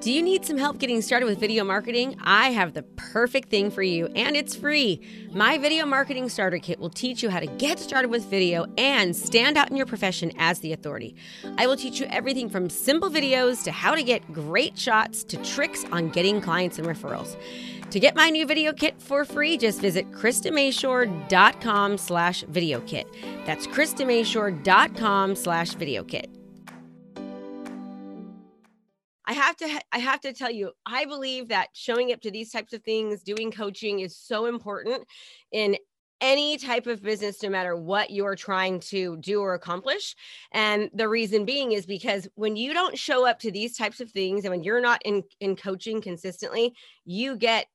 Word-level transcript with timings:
Do 0.00 0.12
you 0.12 0.22
need 0.22 0.44
some 0.44 0.58
help 0.58 0.78
getting 0.78 1.02
started 1.02 1.26
with 1.26 1.40
video 1.40 1.64
marketing? 1.64 2.16
I 2.22 2.50
have 2.50 2.72
the 2.72 2.84
perfect 2.84 3.48
thing 3.48 3.68
for 3.68 3.82
you, 3.82 4.06
and 4.14 4.36
it's 4.36 4.54
free. 4.54 5.00
My 5.32 5.58
Video 5.58 5.84
Marketing 5.86 6.28
Starter 6.28 6.58
Kit 6.58 6.78
will 6.78 6.88
teach 6.88 7.20
you 7.20 7.30
how 7.30 7.40
to 7.40 7.48
get 7.48 7.80
started 7.80 8.08
with 8.08 8.24
video 8.26 8.66
and 8.78 9.14
stand 9.14 9.56
out 9.56 9.70
in 9.70 9.76
your 9.76 9.86
profession 9.86 10.30
as 10.38 10.60
the 10.60 10.72
authority. 10.72 11.16
I 11.56 11.66
will 11.66 11.76
teach 11.76 11.98
you 11.98 12.06
everything 12.10 12.48
from 12.48 12.70
simple 12.70 13.10
videos 13.10 13.64
to 13.64 13.72
how 13.72 13.96
to 13.96 14.04
get 14.04 14.32
great 14.32 14.78
shots 14.78 15.24
to 15.24 15.36
tricks 15.38 15.84
on 15.90 16.10
getting 16.10 16.40
clients 16.40 16.78
and 16.78 16.86
referrals. 16.86 17.36
To 17.90 17.98
get 17.98 18.14
my 18.14 18.30
new 18.30 18.46
video 18.46 18.72
kit 18.72 19.02
for 19.02 19.24
free, 19.24 19.58
just 19.58 19.80
visit 19.80 20.12
KristaMashore.com 20.12 21.98
slash 21.98 22.42
video 22.44 22.80
kit. 22.82 23.08
That's 23.46 23.66
KristaMashore.com 23.66 25.34
slash 25.34 25.72
video 25.72 26.04
kit. 26.04 26.37
I 29.28 29.34
have 29.34 29.56
to 29.58 29.80
I 29.92 29.98
have 29.98 30.22
to 30.22 30.32
tell 30.32 30.50
you, 30.50 30.72
I 30.86 31.04
believe 31.04 31.48
that 31.48 31.68
showing 31.74 32.12
up 32.12 32.20
to 32.22 32.30
these 32.30 32.50
types 32.50 32.72
of 32.72 32.82
things, 32.82 33.22
doing 33.22 33.52
coaching 33.52 34.00
is 34.00 34.16
so 34.16 34.46
important 34.46 35.06
in 35.52 35.76
any 36.22 36.56
type 36.56 36.86
of 36.86 37.02
business 37.02 37.42
no 37.42 37.50
matter 37.50 37.76
what 37.76 38.10
you're 38.10 38.34
trying 38.34 38.80
to 38.80 39.18
do 39.18 39.40
or 39.40 39.52
accomplish. 39.52 40.16
And 40.50 40.90
the 40.94 41.08
reason 41.08 41.44
being 41.44 41.72
is 41.72 41.84
because 41.84 42.26
when 42.36 42.56
you 42.56 42.72
don't 42.72 42.98
show 42.98 43.26
up 43.26 43.38
to 43.40 43.52
these 43.52 43.76
types 43.76 44.00
of 44.00 44.10
things 44.10 44.44
and 44.44 44.50
when 44.50 44.64
you're 44.64 44.80
not 44.80 45.02
in 45.04 45.22
in 45.40 45.56
coaching 45.56 46.00
consistently 46.00 46.72
you 47.04 47.36
get 47.36 47.66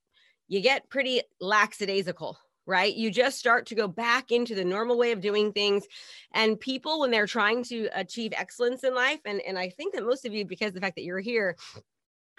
you 0.47 0.59
get 0.59 0.89
pretty 0.89 1.21
lackadaisical 1.39 2.37
right? 2.65 2.93
You 2.93 3.11
just 3.11 3.37
start 3.37 3.65
to 3.67 3.75
go 3.75 3.87
back 3.87 4.31
into 4.31 4.55
the 4.55 4.63
normal 4.63 4.97
way 4.97 5.11
of 5.11 5.21
doing 5.21 5.51
things. 5.51 5.85
And 6.33 6.59
people, 6.59 6.99
when 6.99 7.11
they're 7.11 7.27
trying 7.27 7.63
to 7.65 7.89
achieve 7.93 8.33
excellence 8.35 8.83
in 8.83 8.95
life, 8.95 9.19
and, 9.25 9.41
and 9.41 9.57
I 9.57 9.69
think 9.69 9.93
that 9.93 10.05
most 10.05 10.25
of 10.25 10.33
you, 10.33 10.45
because 10.45 10.73
the 10.73 10.81
fact 10.81 10.95
that 10.95 11.03
you're 11.03 11.19
here, 11.19 11.55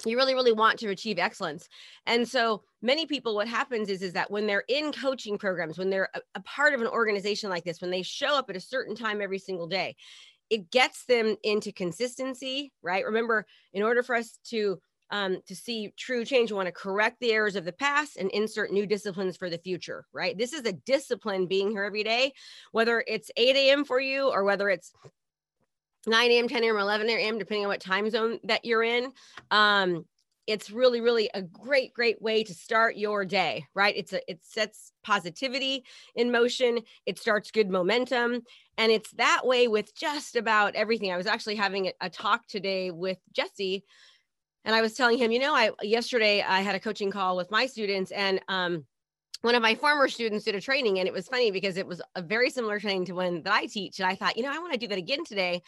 you 0.05 0.16
really 0.16 0.34
really 0.34 0.52
want 0.52 0.78
to 0.78 0.88
achieve 0.88 1.20
excellence 1.20 1.69
and 2.06 2.27
so 2.27 2.62
many 2.83 3.06
people 3.06 3.34
what 3.34 3.47
happens 3.47 3.89
is 3.89 4.02
is 4.02 4.12
that 4.12 4.28
when 4.28 4.45
they're 4.45 4.64
in 4.69 4.92
coaching 4.92 5.39
programs 5.39 5.78
when 5.78 5.89
they're 5.89 6.08
a, 6.14 6.20
a 6.34 6.41
part 6.41 6.75
of 6.75 6.80
an 6.80 6.89
organization 6.89 7.48
like 7.48 7.62
this 7.62 7.80
when 7.80 7.92
they 7.92 8.02
show 8.02 8.36
up 8.36 8.50
at 8.50 8.56
a 8.56 8.61
certain 8.61 8.97
time 8.97 9.22
every 9.22 9.39
single 9.39 9.69
day 9.69 9.95
it 10.50 10.69
gets 10.70 11.05
them 11.05 11.36
into 11.45 11.70
consistency 11.70 12.72
right 12.83 13.05
remember 13.05 13.47
in 13.72 13.84
order 13.84 14.02
for 14.02 14.17
us 14.17 14.39
to 14.45 14.80
um, 15.10 15.38
to 15.47 15.55
see 15.55 15.92
true 15.97 16.24
change, 16.24 16.50
we 16.50 16.56
want 16.56 16.66
to 16.66 16.72
correct 16.72 17.20
the 17.20 17.33
errors 17.33 17.56
of 17.56 17.64
the 17.64 17.72
past 17.72 18.16
and 18.16 18.30
insert 18.30 18.72
new 18.72 18.86
disciplines 18.86 19.36
for 19.36 19.50
the 19.50 19.58
future, 19.58 20.06
right? 20.12 20.36
This 20.36 20.52
is 20.52 20.64
a 20.66 20.72
discipline 20.72 21.46
being 21.46 21.70
here 21.70 21.84
every 21.84 22.02
day, 22.02 22.33
whether 22.72 23.05
it's 23.06 23.30
8 23.36 23.55
a.m. 23.56 23.84
for 23.84 24.00
you 24.00 24.28
or 24.28 24.44
whether 24.44 24.69
it's 24.69 24.92
9 26.06 26.30
a.m., 26.30 26.48
10 26.48 26.64
a.m., 26.64 26.77
11 26.77 27.08
a.m., 27.08 27.38
depending 27.38 27.64
on 27.64 27.69
what 27.69 27.80
time 27.80 28.11
zone 28.11 28.38
that 28.44 28.64
you're 28.64 28.83
in. 28.83 29.12
Um, 29.50 30.05
it's 30.46 30.70
really, 30.70 31.00
really 31.00 31.30
a 31.33 31.41
great, 31.41 31.94
great 31.94 32.20
way 32.20 32.44
to 32.44 32.52
start 32.52 32.96
your 32.96 33.24
day, 33.24 33.64
right? 33.74 33.94
It's 33.96 34.12
a, 34.12 34.30
it 34.30 34.41
sets 34.42 34.92
positivity 35.02 35.84
in 36.14 36.30
motion. 36.30 36.80
It 37.06 37.18
starts 37.18 37.50
good 37.50 37.70
momentum. 37.70 38.42
And 38.77 38.92
it's 38.92 39.11
that 39.12 39.46
way 39.46 39.68
with 39.68 39.94
just 39.94 40.36
about 40.36 40.74
everything. 40.74 41.12
I 41.12 41.16
was 41.16 41.27
actually 41.27 41.56
having 41.56 41.86
a, 41.86 41.92
a 42.02 42.11
talk 42.11 42.46
today 42.46 42.91
with 42.91 43.18
Jesse 43.33 43.84
and 44.65 44.75
I 44.75 44.81
was 44.81 44.95
telling 44.95 45.19
him, 45.19 45.31
you 45.31 45.39
know, 45.39 45.55
I 45.55 45.70
yesterday 45.83 46.43
I 46.43 46.61
had 46.61 46.75
a 46.75 46.81
coaching 46.81 47.11
call 47.11 47.37
with 47.37 47.51
my 47.51 47.67
students 47.67 48.11
and 48.11 48.41
um 48.48 48.84
one 49.45 49.55
of 49.55 49.61
my 49.61 49.75
former 49.75 50.09
students 50.09 50.47
did 50.47 50.55
a 50.55 50.61
training 50.61 50.98
and 50.98 51.07
it 51.07 51.12
was 51.12 51.29
funny 51.29 51.51
because 51.51 51.77
it 51.77 51.87
was 51.87 52.01
a 52.15 52.23
very 52.23 52.48
similar 52.48 52.81
training 52.81 53.05
to 53.05 53.12
one 53.12 53.42
that 53.42 53.53
I 53.53 53.67
teach 53.67 54.01
and 54.01 54.09
I 54.09 54.15
thought, 54.15 54.39
you 54.39 54.42
know, 54.42 54.51
I 54.51 54.59
want 54.59 54.73
to 54.73 54.79
do 54.79 54.89
that 54.89 54.97
again 54.97 55.23
today. 55.23 55.61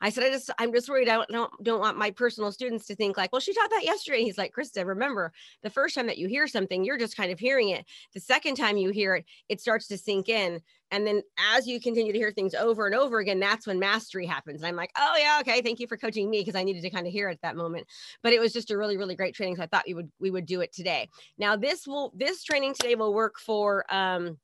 I 0.00 0.10
said, 0.10 0.24
I 0.24 0.30
just, 0.30 0.50
I'm 0.58 0.72
just 0.72 0.88
worried. 0.88 1.08
I 1.08 1.14
don't, 1.14 1.28
don't, 1.28 1.52
don't 1.62 1.78
want 1.78 1.96
my 1.96 2.10
personal 2.10 2.50
students 2.50 2.86
to 2.86 2.96
think 2.96 3.16
like, 3.16 3.30
well, 3.30 3.40
she 3.40 3.54
taught 3.54 3.70
that 3.70 3.84
yesterday. 3.84 4.24
He's 4.24 4.36
like, 4.36 4.52
Krista, 4.52 4.84
remember 4.84 5.32
the 5.62 5.70
first 5.70 5.94
time 5.94 6.08
that 6.08 6.18
you 6.18 6.26
hear 6.26 6.48
something, 6.48 6.84
you're 6.84 6.98
just 6.98 7.16
kind 7.16 7.30
of 7.30 7.38
hearing 7.38 7.68
it. 7.68 7.84
The 8.14 8.20
second 8.20 8.56
time 8.56 8.76
you 8.76 8.90
hear 8.90 9.14
it, 9.14 9.26
it 9.48 9.60
starts 9.60 9.86
to 9.88 9.98
sink 9.98 10.28
in. 10.28 10.60
And 10.90 11.06
then 11.06 11.22
as 11.54 11.66
you 11.66 11.80
continue 11.80 12.12
to 12.12 12.18
hear 12.18 12.32
things 12.32 12.54
over 12.54 12.86
and 12.86 12.94
over 12.94 13.18
again, 13.18 13.40
that's 13.40 13.66
when 13.66 13.78
mastery 13.78 14.26
happens. 14.26 14.60
And 14.60 14.66
I'm 14.66 14.76
like, 14.76 14.92
oh 14.96 15.16
yeah, 15.18 15.38
okay. 15.40 15.62
Thank 15.62 15.80
you 15.80 15.86
for 15.86 15.96
coaching 15.96 16.28
me 16.30 16.40
because 16.40 16.54
I 16.54 16.64
needed 16.64 16.82
to 16.82 16.90
kind 16.90 17.06
of 17.06 17.12
hear 17.12 17.28
it 17.28 17.34
at 17.34 17.42
that 17.42 17.56
moment. 17.56 17.86
But 18.22 18.32
it 18.32 18.40
was 18.40 18.52
just 18.52 18.70
a 18.70 18.76
really, 18.76 18.96
really 18.96 19.16
great 19.16 19.34
training. 19.34 19.56
So 19.56 19.62
I 19.62 19.66
thought 19.66 19.84
we 19.86 19.94
would 19.94 20.10
we 20.18 20.30
would 20.30 20.46
do 20.46 20.60
it 20.60 20.72
today. 20.72 21.08
Now 21.38 21.56
this 21.56 21.86
will 21.86 22.12
this 22.16 22.42
training 22.42 22.74
today 22.74 22.94
will 22.94 23.14
work 23.14 23.38
for 23.38 23.84
um 23.92 24.38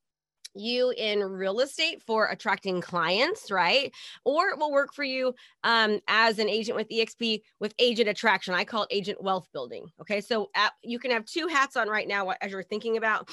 you 0.56 0.92
in 0.96 1.20
real 1.22 1.60
estate 1.60 2.02
for 2.06 2.26
attracting 2.26 2.80
clients, 2.80 3.50
right? 3.50 3.92
Or 4.24 4.48
it 4.48 4.58
will 4.58 4.72
work 4.72 4.94
for 4.94 5.04
you 5.04 5.34
um, 5.64 6.00
as 6.08 6.38
an 6.38 6.48
agent 6.48 6.76
with 6.76 6.88
EXP 6.88 7.42
with 7.60 7.74
agent 7.78 8.08
attraction. 8.08 8.54
I 8.54 8.64
call 8.64 8.84
it 8.84 8.88
agent 8.90 9.22
wealth 9.22 9.46
building. 9.52 9.86
Okay. 10.00 10.20
So 10.20 10.50
at, 10.54 10.72
you 10.82 10.98
can 10.98 11.10
have 11.10 11.24
two 11.24 11.46
hats 11.46 11.76
on 11.76 11.88
right 11.88 12.08
now 12.08 12.30
as 12.40 12.50
you're 12.52 12.62
thinking 12.62 12.96
about 12.96 13.28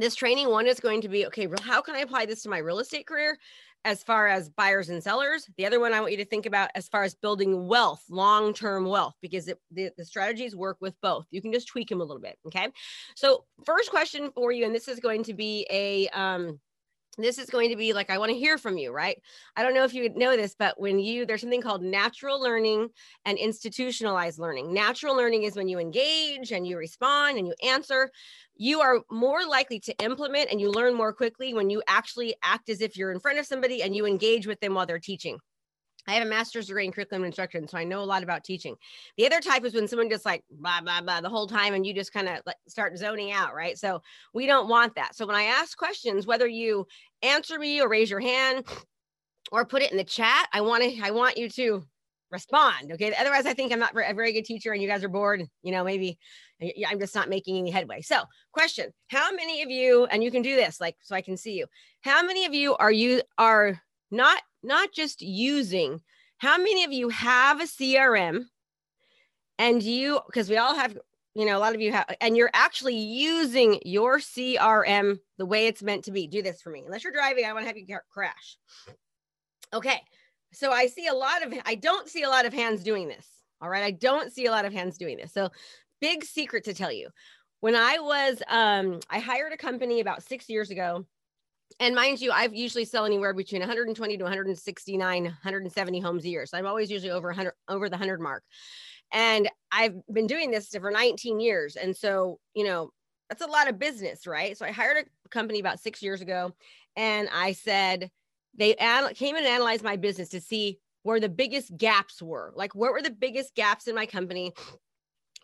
this 0.00 0.14
training. 0.14 0.50
One 0.50 0.66
is 0.66 0.80
going 0.80 1.00
to 1.02 1.08
be 1.08 1.26
okay, 1.26 1.48
how 1.62 1.80
can 1.80 1.94
I 1.94 2.00
apply 2.00 2.26
this 2.26 2.42
to 2.42 2.48
my 2.48 2.58
real 2.58 2.80
estate 2.80 3.06
career? 3.06 3.38
as 3.84 4.02
far 4.02 4.28
as 4.28 4.50
buyers 4.50 4.90
and 4.90 5.02
sellers. 5.02 5.48
The 5.56 5.64
other 5.64 5.80
one 5.80 5.94
I 5.94 6.00
want 6.00 6.12
you 6.12 6.18
to 6.18 6.24
think 6.24 6.46
about 6.46 6.70
as 6.74 6.88
far 6.88 7.02
as 7.02 7.14
building 7.14 7.66
wealth, 7.66 8.04
long 8.10 8.52
term 8.52 8.84
wealth, 8.84 9.14
because 9.22 9.48
it, 9.48 9.58
the, 9.70 9.90
the 9.96 10.04
strategies 10.04 10.54
work 10.54 10.76
with 10.80 10.94
both. 11.00 11.26
You 11.30 11.40
can 11.40 11.52
just 11.52 11.68
tweak 11.68 11.88
them 11.88 12.00
a 12.00 12.04
little 12.04 12.20
bit. 12.20 12.36
Okay. 12.46 12.68
So, 13.16 13.44
first 13.64 13.90
question 13.90 14.30
for 14.34 14.52
you, 14.52 14.66
and 14.66 14.74
this 14.74 14.88
is 14.88 15.00
going 15.00 15.24
to 15.24 15.34
be 15.34 15.66
a, 15.70 16.08
um, 16.08 16.60
this 17.18 17.38
is 17.38 17.50
going 17.50 17.70
to 17.70 17.76
be 17.76 17.92
like 17.92 18.10
i 18.10 18.18
want 18.18 18.30
to 18.30 18.38
hear 18.38 18.56
from 18.56 18.78
you 18.78 18.92
right? 18.92 19.20
I 19.56 19.62
don't 19.62 19.74
know 19.74 19.84
if 19.84 19.94
you 19.94 20.08
know 20.14 20.36
this 20.36 20.54
but 20.58 20.80
when 20.80 20.98
you 20.98 21.26
there's 21.26 21.40
something 21.40 21.62
called 21.62 21.82
natural 21.82 22.40
learning 22.40 22.88
and 23.24 23.38
institutionalized 23.38 24.38
learning. 24.38 24.72
Natural 24.72 25.16
learning 25.16 25.44
is 25.44 25.56
when 25.56 25.68
you 25.68 25.78
engage 25.78 26.52
and 26.52 26.66
you 26.66 26.76
respond 26.76 27.38
and 27.38 27.46
you 27.46 27.54
answer. 27.62 28.10
You 28.56 28.80
are 28.80 29.00
more 29.10 29.46
likely 29.46 29.80
to 29.80 30.04
implement 30.04 30.50
and 30.50 30.60
you 30.60 30.70
learn 30.70 30.94
more 30.94 31.12
quickly 31.12 31.54
when 31.54 31.70
you 31.70 31.82
actually 31.86 32.34
act 32.42 32.68
as 32.68 32.80
if 32.80 32.96
you're 32.96 33.12
in 33.12 33.20
front 33.20 33.38
of 33.38 33.46
somebody 33.46 33.82
and 33.82 33.94
you 33.94 34.06
engage 34.06 34.46
with 34.46 34.60
them 34.60 34.74
while 34.74 34.86
they're 34.86 34.98
teaching 34.98 35.38
I 36.10 36.14
have 36.14 36.26
a 36.26 36.30
master's 36.30 36.66
degree 36.66 36.84
in 36.84 36.92
curriculum 36.92 37.24
instruction, 37.24 37.68
so 37.68 37.78
I 37.78 37.84
know 37.84 38.02
a 38.02 38.04
lot 38.04 38.22
about 38.22 38.42
teaching. 38.42 38.76
The 39.16 39.26
other 39.26 39.40
type 39.40 39.64
is 39.64 39.74
when 39.74 39.86
someone 39.86 40.10
just 40.10 40.26
like 40.26 40.42
blah 40.50 40.80
blah 40.80 41.00
blah 41.00 41.20
the 41.20 41.28
whole 41.28 41.46
time, 41.46 41.74
and 41.74 41.86
you 41.86 41.94
just 41.94 42.12
kind 42.12 42.28
of 42.28 42.38
like 42.46 42.56
start 42.66 42.98
zoning 42.98 43.32
out, 43.32 43.54
right? 43.54 43.78
So 43.78 44.02
we 44.34 44.46
don't 44.46 44.68
want 44.68 44.94
that. 44.96 45.14
So 45.14 45.26
when 45.26 45.36
I 45.36 45.44
ask 45.44 45.78
questions, 45.78 46.26
whether 46.26 46.48
you 46.48 46.86
answer 47.22 47.58
me 47.58 47.80
or 47.80 47.88
raise 47.88 48.10
your 48.10 48.20
hand 48.20 48.66
or 49.52 49.64
put 49.64 49.82
it 49.82 49.92
in 49.92 49.96
the 49.96 50.04
chat, 50.04 50.48
I 50.52 50.60
want 50.62 50.82
to 50.82 51.00
I 51.02 51.12
want 51.12 51.36
you 51.36 51.48
to 51.50 51.84
respond. 52.30 52.92
Okay. 52.92 53.14
Otherwise, 53.18 53.46
I 53.46 53.54
think 53.54 53.72
I'm 53.72 53.78
not 53.78 53.92
a 53.94 54.14
very 54.14 54.32
good 54.32 54.44
teacher, 54.44 54.72
and 54.72 54.82
you 54.82 54.88
guys 54.88 55.04
are 55.04 55.08
bored. 55.08 55.42
You 55.62 55.72
know, 55.72 55.84
maybe 55.84 56.18
uh, 56.62 56.68
I'm 56.88 56.98
just 56.98 57.14
not 57.14 57.28
making 57.28 57.56
any 57.58 57.70
headway. 57.70 58.02
So, 58.02 58.22
question: 58.52 58.90
How 59.08 59.30
many 59.32 59.62
of 59.62 59.70
you, 59.70 60.06
and 60.06 60.24
you 60.24 60.30
can 60.30 60.42
do 60.42 60.56
this, 60.56 60.80
like 60.80 60.96
so 61.02 61.14
I 61.14 61.22
can 61.22 61.36
see 61.36 61.52
you. 61.52 61.66
How 62.02 62.22
many 62.22 62.46
of 62.46 62.54
you 62.54 62.76
are 62.76 62.92
you 62.92 63.22
are 63.38 63.80
not 64.10 64.42
not 64.62 64.92
just 64.92 65.22
using 65.22 66.00
how 66.38 66.56
many 66.56 66.84
of 66.84 66.92
you 66.92 67.08
have 67.08 67.60
a 67.60 67.64
crm 67.64 68.44
and 69.58 69.82
you 69.82 70.20
because 70.26 70.48
we 70.48 70.56
all 70.56 70.74
have 70.74 70.98
you 71.34 71.46
know 71.46 71.56
a 71.56 71.60
lot 71.60 71.74
of 71.74 71.80
you 71.80 71.92
have 71.92 72.06
and 72.20 72.36
you're 72.36 72.50
actually 72.52 72.96
using 72.96 73.80
your 73.84 74.18
crm 74.18 75.18
the 75.38 75.46
way 75.46 75.66
it's 75.66 75.82
meant 75.82 76.04
to 76.04 76.12
be. 76.12 76.26
Do 76.26 76.42
this 76.42 76.60
for 76.60 76.70
me. 76.70 76.82
Unless 76.84 77.04
you're 77.04 77.12
driving 77.12 77.44
i 77.44 77.52
want 77.52 77.64
to 77.64 77.68
have 77.68 77.78
you 77.78 77.86
crash. 78.10 78.56
Okay 79.72 80.00
so 80.52 80.72
i 80.72 80.86
see 80.86 81.06
a 81.06 81.14
lot 81.14 81.46
of 81.46 81.54
i 81.64 81.74
don't 81.74 82.08
see 82.08 82.24
a 82.24 82.28
lot 82.28 82.46
of 82.46 82.52
hands 82.52 82.82
doing 82.82 83.06
this 83.06 83.26
all 83.62 83.68
right? 83.68 83.84
I 83.84 83.90
don't 83.90 84.32
see 84.32 84.46
a 84.46 84.50
lot 84.50 84.64
of 84.64 84.72
hands 84.72 84.96
doing 84.96 85.16
this. 85.16 85.32
So 85.32 85.50
big 86.00 86.24
secret 86.24 86.64
to 86.64 86.74
tell 86.74 86.92
you. 86.92 87.10
When 87.60 87.76
i 87.76 87.98
was 87.98 88.42
um 88.48 89.00
i 89.10 89.18
hired 89.18 89.52
a 89.52 89.56
company 89.56 90.00
about 90.00 90.22
six 90.22 90.48
years 90.48 90.70
ago 90.70 91.04
and 91.80 91.94
mind 91.94 92.20
you, 92.20 92.30
I've 92.30 92.54
usually 92.54 92.84
sell 92.84 93.06
anywhere 93.06 93.32
between 93.32 93.60
120 93.60 94.18
to 94.18 94.22
169, 94.22 95.24
170 95.24 96.00
homes 96.00 96.24
a 96.24 96.28
year. 96.28 96.44
So 96.44 96.58
I'm 96.58 96.66
always 96.66 96.90
usually 96.90 97.10
over 97.10 97.28
100, 97.28 97.54
over 97.68 97.88
the 97.88 97.94
100 97.94 98.20
mark. 98.20 98.44
And 99.12 99.48
I've 99.72 99.94
been 100.12 100.26
doing 100.26 100.50
this 100.50 100.68
for 100.68 100.90
19 100.90 101.40
years. 101.40 101.76
And 101.76 101.96
so, 101.96 102.38
you 102.54 102.64
know, 102.64 102.90
that's 103.30 103.42
a 103.42 103.46
lot 103.46 103.68
of 103.68 103.78
business, 103.78 104.26
right? 104.26 104.56
So 104.58 104.66
I 104.66 104.72
hired 104.72 105.06
a 105.06 105.28
company 105.30 105.58
about 105.58 105.80
six 105.80 106.02
years 106.02 106.20
ago 106.20 106.52
and 106.96 107.28
I 107.32 107.52
said, 107.52 108.10
they 108.56 108.76
ad- 108.76 109.14
came 109.16 109.36
and 109.36 109.46
analyzed 109.46 109.82
my 109.82 109.96
business 109.96 110.28
to 110.30 110.40
see 110.40 110.78
where 111.02 111.20
the 111.20 111.28
biggest 111.28 111.76
gaps 111.76 112.20
were. 112.20 112.52
Like, 112.54 112.74
what 112.74 112.92
were 112.92 113.02
the 113.02 113.10
biggest 113.10 113.54
gaps 113.54 113.88
in 113.88 113.94
my 113.94 114.04
company? 114.04 114.52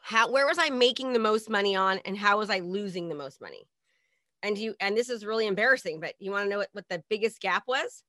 How, 0.02 0.30
where 0.30 0.46
was 0.46 0.58
I 0.58 0.68
making 0.68 1.12
the 1.12 1.18
most 1.18 1.48
money 1.48 1.74
on 1.74 1.98
and 2.04 2.16
how 2.16 2.38
was 2.38 2.50
I 2.50 2.58
losing 2.58 3.08
the 3.08 3.14
most 3.14 3.40
money? 3.40 3.66
And 4.46 4.56
you 4.56 4.74
and 4.80 4.96
this 4.96 5.10
is 5.10 5.24
really 5.24 5.46
embarrassing 5.46 6.00
but 6.00 6.14
you 6.18 6.30
want 6.30 6.44
to 6.44 6.50
know 6.50 6.58
what, 6.58 6.68
what 6.72 6.88
the 6.88 7.02
biggest 7.10 7.40
gap 7.40 7.64
was 7.66 8.02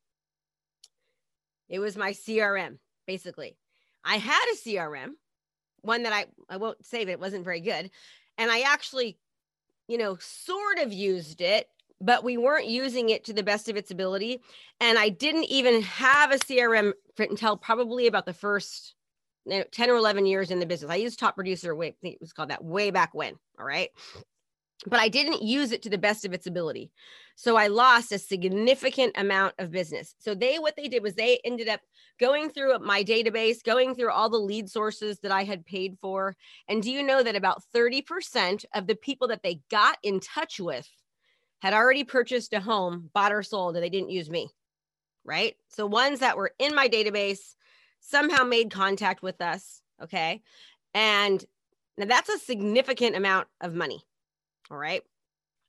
it 1.69 1.79
was 1.79 1.97
my 1.97 2.11
crm 2.11 2.77
basically 3.07 3.57
i 4.05 4.17
had 4.17 4.45
a 4.53 4.57
crm 4.57 5.09
one 5.81 6.03
that 6.03 6.13
i 6.13 6.25
i 6.49 6.57
won't 6.57 6.85
say 6.85 7.03
that 7.03 7.11
it 7.11 7.19
wasn't 7.19 7.43
very 7.43 7.61
good 7.61 7.89
and 8.37 8.51
i 8.51 8.61
actually 8.61 9.17
you 9.87 9.97
know 9.97 10.17
sort 10.19 10.77
of 10.79 10.93
used 10.93 11.41
it 11.41 11.67
but 11.99 12.23
we 12.23 12.37
weren't 12.37 12.67
using 12.67 13.09
it 13.09 13.25
to 13.25 13.33
the 13.33 13.41
best 13.41 13.69
of 13.69 13.75
its 13.75 13.89
ability 13.89 14.39
and 14.79 14.99
i 14.99 15.09
didn't 15.09 15.45
even 15.45 15.81
have 15.81 16.31
a 16.31 16.37
crm 16.37 16.93
until 17.17 17.57
probably 17.57 18.05
about 18.05 18.25
the 18.25 18.33
first 18.33 18.93
10 19.49 19.89
or 19.89 19.95
11 19.95 20.25
years 20.25 20.51
in 20.51 20.59
the 20.59 20.65
business. 20.65 20.91
I 20.91 20.95
used 20.95 21.19
top 21.19 21.35
producer 21.35 21.71
it 21.81 22.17
was 22.19 22.33
called 22.33 22.49
that 22.49 22.63
way 22.63 22.91
back 22.91 23.13
when. 23.13 23.35
All 23.57 23.65
right. 23.65 23.89
But 24.85 24.99
I 24.99 25.09
didn't 25.09 25.41
use 25.41 25.71
it 25.71 25.81
to 25.83 25.89
the 25.89 25.97
best 25.97 26.23
of 26.23 26.33
its 26.33 26.45
ability. 26.45 26.91
So 27.35 27.55
I 27.55 27.67
lost 27.67 28.11
a 28.11 28.19
significant 28.19 29.13
amount 29.17 29.55
of 29.59 29.71
business. 29.71 30.15
So 30.19 30.33
they, 30.33 30.57
what 30.57 30.75
they 30.75 30.87
did 30.87 31.03
was 31.03 31.15
they 31.15 31.39
ended 31.43 31.67
up 31.67 31.81
going 32.19 32.49
through 32.49 32.77
my 32.79 33.03
database, 33.03 33.63
going 33.63 33.95
through 33.95 34.11
all 34.11 34.29
the 34.29 34.37
lead 34.37 34.69
sources 34.69 35.19
that 35.19 35.31
I 35.31 35.43
had 35.43 35.65
paid 35.65 35.97
for. 36.01 36.35
And 36.67 36.81
do 36.81 36.91
you 36.91 37.03
know 37.03 37.21
that 37.21 37.35
about 37.35 37.61
30% 37.75 38.65
of 38.73 38.87
the 38.87 38.95
people 38.95 39.27
that 39.27 39.43
they 39.43 39.61
got 39.69 39.97
in 40.03 40.19
touch 40.19 40.59
with 40.59 40.87
had 41.61 41.73
already 41.73 42.03
purchased 42.03 42.53
a 42.53 42.59
home, 42.59 43.09
bought 43.13 43.33
or 43.33 43.43
sold, 43.43 43.75
and 43.75 43.83
they 43.83 43.89
didn't 43.89 44.09
use 44.09 44.29
me? 44.29 44.49
Right. 45.23 45.55
So 45.69 45.85
ones 45.85 46.19
that 46.19 46.37
were 46.37 46.53
in 46.57 46.73
my 46.73 46.87
database 46.87 47.55
somehow 47.99 48.43
made 48.43 48.71
contact 48.71 49.21
with 49.21 49.41
us. 49.41 49.81
Okay. 50.01 50.41
And 50.93 51.43
now 51.97 52.05
that's 52.05 52.29
a 52.29 52.39
significant 52.39 53.15
amount 53.15 53.47
of 53.61 53.73
money. 53.73 54.06
All 54.69 54.77
right. 54.77 55.01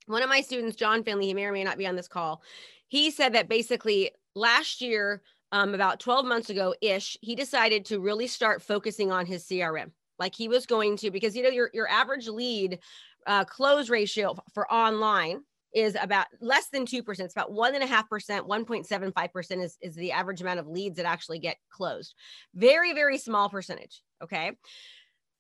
One 0.07 0.23
of 0.23 0.29
my 0.29 0.41
students, 0.41 0.77
John 0.77 1.05
Finley, 1.05 1.27
he 1.27 1.35
may 1.35 1.45
or 1.45 1.53
may 1.53 1.65
not 1.65 1.79
be 1.79 1.87
on 1.87 1.97
this 1.97 2.09
call. 2.09 2.43
He 2.89 3.11
said 3.11 3.35
that 3.35 3.49
basically 3.49 4.11
last 4.35 4.81
year, 4.81 5.23
um, 5.53 5.75
about 5.75 6.01
12 6.01 6.27
months 6.27 6.51
ago 6.51 6.75
ish, 6.81 7.17
he 7.21 7.35
decided 7.35 7.85
to 7.87 8.01
really 8.01 8.27
start 8.27 8.63
focusing 8.63 9.13
on 9.13 9.27
his 9.27 9.45
CRM. 9.45 9.91
Like 10.19 10.35
he 10.35 10.49
was 10.49 10.67
going 10.67 10.97
to, 10.99 11.11
because 11.11 11.37
you 11.37 11.43
know, 11.43 11.49
your, 11.49 11.71
your 11.73 11.89
average 11.89 12.27
lead 12.29 12.79
uh, 13.27 13.45
close 13.45 13.89
ratio 13.89 14.37
for 14.53 14.71
online 14.73 15.43
is 15.75 15.97
about 16.01 16.27
less 16.41 16.69
than 16.71 16.87
2%. 16.87 17.21
It's 17.21 17.35
about 17.35 17.53
1.5%, 17.53 18.09
1.75% 18.09 19.63
is, 19.63 19.77
is 19.81 19.95
the 19.95 20.13
average 20.13 20.41
amount 20.41 20.59
of 20.59 20.67
leads 20.67 20.97
that 20.97 21.07
actually 21.07 21.39
get 21.39 21.57
closed. 21.71 22.15
Very, 22.55 22.95
very 22.95 23.19
small 23.19 23.49
percentage. 23.49 24.03
Okay. 24.23 24.53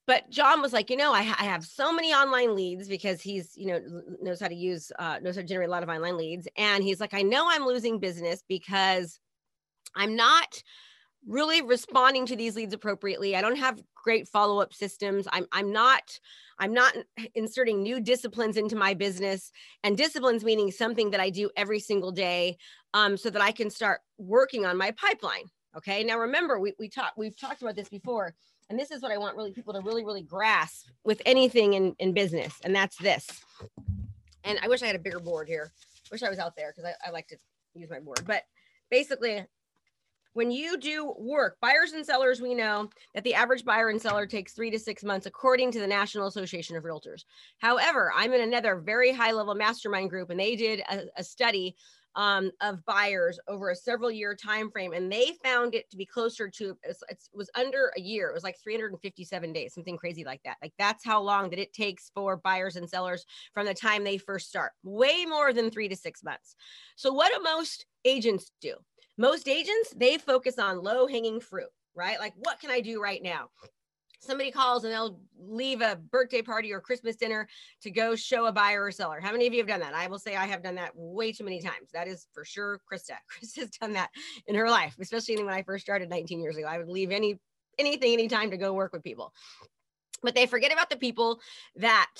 But 0.08 0.30
John 0.30 0.62
was 0.62 0.72
like, 0.72 0.88
you 0.88 0.96
know, 0.96 1.12
I, 1.12 1.18
I 1.18 1.44
have 1.44 1.66
so 1.66 1.92
many 1.92 2.14
online 2.14 2.56
leads 2.56 2.88
because 2.88 3.20
he's, 3.20 3.52
you 3.56 3.66
know, 3.66 3.80
knows 4.22 4.40
how 4.40 4.48
to 4.48 4.54
use, 4.54 4.90
uh, 4.98 5.18
knows 5.22 5.36
how 5.36 5.42
to 5.42 5.46
generate 5.46 5.68
a 5.68 5.70
lot 5.70 5.82
of 5.82 5.90
online 5.90 6.16
leads. 6.16 6.48
And 6.56 6.82
he's 6.82 6.98
like, 6.98 7.12
I 7.12 7.20
know 7.20 7.46
I'm 7.46 7.66
losing 7.66 8.00
business 8.00 8.42
because 8.48 9.20
I'm 9.94 10.16
not 10.16 10.62
really 11.26 11.60
responding 11.60 12.24
to 12.24 12.36
these 12.36 12.56
leads 12.56 12.72
appropriately. 12.72 13.36
I 13.36 13.42
don't 13.42 13.58
have 13.58 13.82
great 13.94 14.26
follow-up 14.28 14.72
systems. 14.72 15.28
I'm 15.30 15.46
I'm 15.52 15.72
not 15.72 16.18
I'm 16.58 16.72
not 16.72 16.96
inserting 17.34 17.82
new 17.82 18.00
disciplines 18.00 18.56
into 18.56 18.76
my 18.76 18.94
business 18.94 19.52
and 19.84 19.94
disciplines 19.94 20.42
meaning 20.42 20.70
something 20.70 21.10
that 21.10 21.20
I 21.20 21.28
do 21.28 21.50
every 21.54 21.80
single 21.80 22.12
day 22.12 22.56
um, 22.94 23.18
so 23.18 23.28
that 23.28 23.42
I 23.42 23.52
can 23.52 23.68
start 23.68 24.00
working 24.16 24.64
on 24.64 24.78
my 24.78 24.90
pipeline. 24.92 25.44
Okay. 25.76 26.02
Now 26.02 26.18
remember, 26.18 26.58
we, 26.58 26.72
we 26.78 26.88
talked 26.88 27.18
we've 27.18 27.38
talked 27.38 27.60
about 27.60 27.76
this 27.76 27.90
before, 27.90 28.34
and 28.70 28.78
this 28.78 28.90
is 28.90 29.02
what 29.02 29.12
I 29.12 29.18
want 29.18 29.36
really 29.36 29.52
people 29.52 29.72
to 29.74 29.80
really, 29.80 30.04
really 30.04 30.22
grasp 30.22 30.88
with 31.04 31.22
anything 31.26 31.74
in, 31.74 31.94
in 31.98 32.12
business, 32.12 32.54
and 32.64 32.74
that's 32.74 32.96
this. 32.96 33.26
And 34.44 34.58
I 34.62 34.68
wish 34.68 34.82
I 34.82 34.86
had 34.86 34.96
a 34.96 35.00
bigger 35.00 35.20
board 35.20 35.48
here. 35.48 35.72
Wish 36.10 36.22
I 36.22 36.30
was 36.30 36.38
out 36.38 36.56
there 36.56 36.72
because 36.74 36.90
I, 36.90 37.08
I 37.08 37.10
like 37.10 37.28
to 37.28 37.36
use 37.74 37.90
my 37.90 38.00
board. 38.00 38.22
But 38.26 38.42
basically, 38.90 39.44
when 40.34 40.50
you 40.50 40.78
do 40.78 41.14
work, 41.18 41.56
buyers 41.60 41.92
and 41.92 42.04
sellers, 42.04 42.40
we 42.40 42.54
know 42.54 42.88
that 43.14 43.24
the 43.24 43.34
average 43.34 43.64
buyer 43.64 43.88
and 43.88 44.00
seller 44.00 44.26
takes 44.26 44.52
three 44.52 44.70
to 44.70 44.78
six 44.78 45.02
months, 45.02 45.26
according 45.26 45.72
to 45.72 45.80
the 45.80 45.86
National 45.86 46.28
Association 46.28 46.76
of 46.76 46.84
Realtors. 46.84 47.24
However, 47.58 48.12
I'm 48.14 48.32
in 48.32 48.42
another 48.42 48.76
very 48.76 49.12
high 49.12 49.32
level 49.32 49.54
mastermind 49.54 50.10
group, 50.10 50.30
and 50.30 50.38
they 50.38 50.54
did 50.56 50.80
a, 50.88 51.04
a 51.16 51.24
study 51.24 51.74
um, 52.18 52.50
of 52.60 52.84
buyers 52.84 53.38
over 53.46 53.70
a 53.70 53.76
several 53.76 54.10
year 54.10 54.34
time 54.34 54.72
frame, 54.72 54.92
and 54.92 55.10
they 55.10 55.30
found 55.42 55.72
it 55.76 55.88
to 55.88 55.96
be 55.96 56.04
closer 56.04 56.48
to 56.48 56.76
it 56.82 56.96
was 57.32 57.48
under 57.54 57.92
a 57.96 58.00
year. 58.00 58.28
It 58.28 58.34
was 58.34 58.42
like 58.42 58.58
357 58.58 59.52
days, 59.52 59.72
something 59.72 59.96
crazy 59.96 60.24
like 60.24 60.42
that. 60.44 60.56
Like 60.60 60.72
that's 60.78 61.04
how 61.04 61.22
long 61.22 61.48
that 61.50 61.60
it 61.60 61.72
takes 61.72 62.10
for 62.12 62.36
buyers 62.36 62.74
and 62.74 62.90
sellers 62.90 63.24
from 63.54 63.66
the 63.66 63.72
time 63.72 64.02
they 64.02 64.18
first 64.18 64.48
start. 64.48 64.72
Way 64.82 65.26
more 65.26 65.52
than 65.52 65.70
three 65.70 65.88
to 65.88 65.94
six 65.94 66.24
months. 66.24 66.56
So 66.96 67.12
what 67.12 67.32
do 67.32 67.40
most 67.40 67.86
agents 68.04 68.50
do? 68.60 68.74
Most 69.16 69.46
agents, 69.46 69.94
they 69.96 70.18
focus 70.18 70.58
on 70.58 70.82
low 70.82 71.06
hanging 71.06 71.38
fruit, 71.38 71.70
right? 71.94 72.18
Like, 72.18 72.34
what 72.36 72.60
can 72.60 72.70
I 72.70 72.80
do 72.80 73.00
right 73.00 73.22
now? 73.22 73.50
Somebody 74.20 74.50
calls 74.50 74.84
and 74.84 74.92
they'll 74.92 75.20
leave 75.38 75.80
a 75.80 75.96
birthday 76.10 76.42
party 76.42 76.72
or 76.72 76.80
Christmas 76.80 77.16
dinner 77.16 77.48
to 77.82 77.90
go 77.90 78.16
show 78.16 78.46
a 78.46 78.52
buyer 78.52 78.84
or 78.84 78.90
seller. 78.90 79.20
How 79.20 79.32
many 79.32 79.46
of 79.46 79.52
you 79.52 79.60
have 79.60 79.68
done 79.68 79.80
that? 79.80 79.94
I 79.94 80.08
will 80.08 80.18
say 80.18 80.36
I 80.36 80.46
have 80.46 80.62
done 80.62 80.74
that 80.74 80.92
way 80.94 81.32
too 81.32 81.44
many 81.44 81.60
times. 81.60 81.90
That 81.92 82.08
is 82.08 82.26
for 82.32 82.44
sure 82.44 82.80
Krista. 82.90 83.16
Krista's 83.32 83.70
done 83.70 83.92
that 83.92 84.10
in 84.46 84.54
her 84.54 84.68
life, 84.68 84.96
especially 85.00 85.36
when 85.42 85.54
I 85.54 85.62
first 85.62 85.84
started 85.84 86.10
19 86.10 86.40
years 86.40 86.56
ago. 86.56 86.66
I 86.66 86.78
would 86.78 86.88
leave 86.88 87.10
any 87.10 87.38
anything 87.78 88.12
anytime 88.12 88.50
to 88.50 88.56
go 88.56 88.72
work 88.72 88.92
with 88.92 89.04
people. 89.04 89.32
But 90.22 90.34
they 90.34 90.46
forget 90.46 90.72
about 90.72 90.90
the 90.90 90.96
people 90.96 91.40
that 91.76 92.10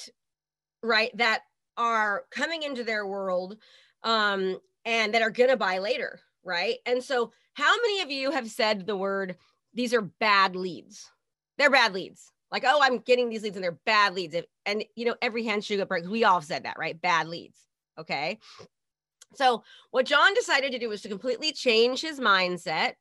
right 0.83 1.11
that 1.17 1.43
are 1.77 2.25
coming 2.31 2.63
into 2.63 2.85
their 2.85 3.07
world 3.07 3.57
um 4.05 4.59
and 4.85 5.13
that 5.13 5.23
are 5.23 5.31
going 5.31 5.51
to 5.51 5.57
buy 5.57 5.79
later 5.79 6.21
right? 6.49 6.79
And 6.87 7.03
so, 7.03 7.33
how 7.55 7.77
many 7.77 8.01
of 8.01 8.11
you 8.11 8.31
have 8.31 8.49
said 8.49 8.87
the 8.87 8.97
word, 8.97 9.37
these 9.75 9.95
are 9.95 10.03
bad 10.03 10.57
leads? 10.57 11.11
They're 11.59 11.71
bad 11.71 11.93
leads. 11.93 12.33
Like, 12.51 12.65
oh, 12.67 12.79
I'm 12.83 12.99
getting 12.99 13.29
these 13.29 13.43
leads 13.43 13.57
and 13.57 13.63
they're 13.63 13.79
bad 13.85 14.15
leads. 14.15 14.35
And, 14.65 14.85
you 14.95 15.05
know, 15.05 15.17
every 15.21 15.45
hand 15.45 15.65
should 15.65 15.79
go 15.79 15.85
breaks. 15.85 16.09
We 16.09 16.25
all 16.25 16.41
said 16.41 16.65
that, 16.65 16.79
right? 16.79 16.99
Bad 16.99 17.29
leads. 17.29 17.59
Okay. 17.99 18.39
So, 19.35 19.63
what 19.91 20.07
John 20.07 20.33
decided 20.35 20.73
to 20.73 20.79
do 20.79 20.89
was 20.89 21.03
to 21.03 21.09
completely 21.09 21.53
change 21.53 22.01
his 22.01 22.19
mindset 22.19 22.95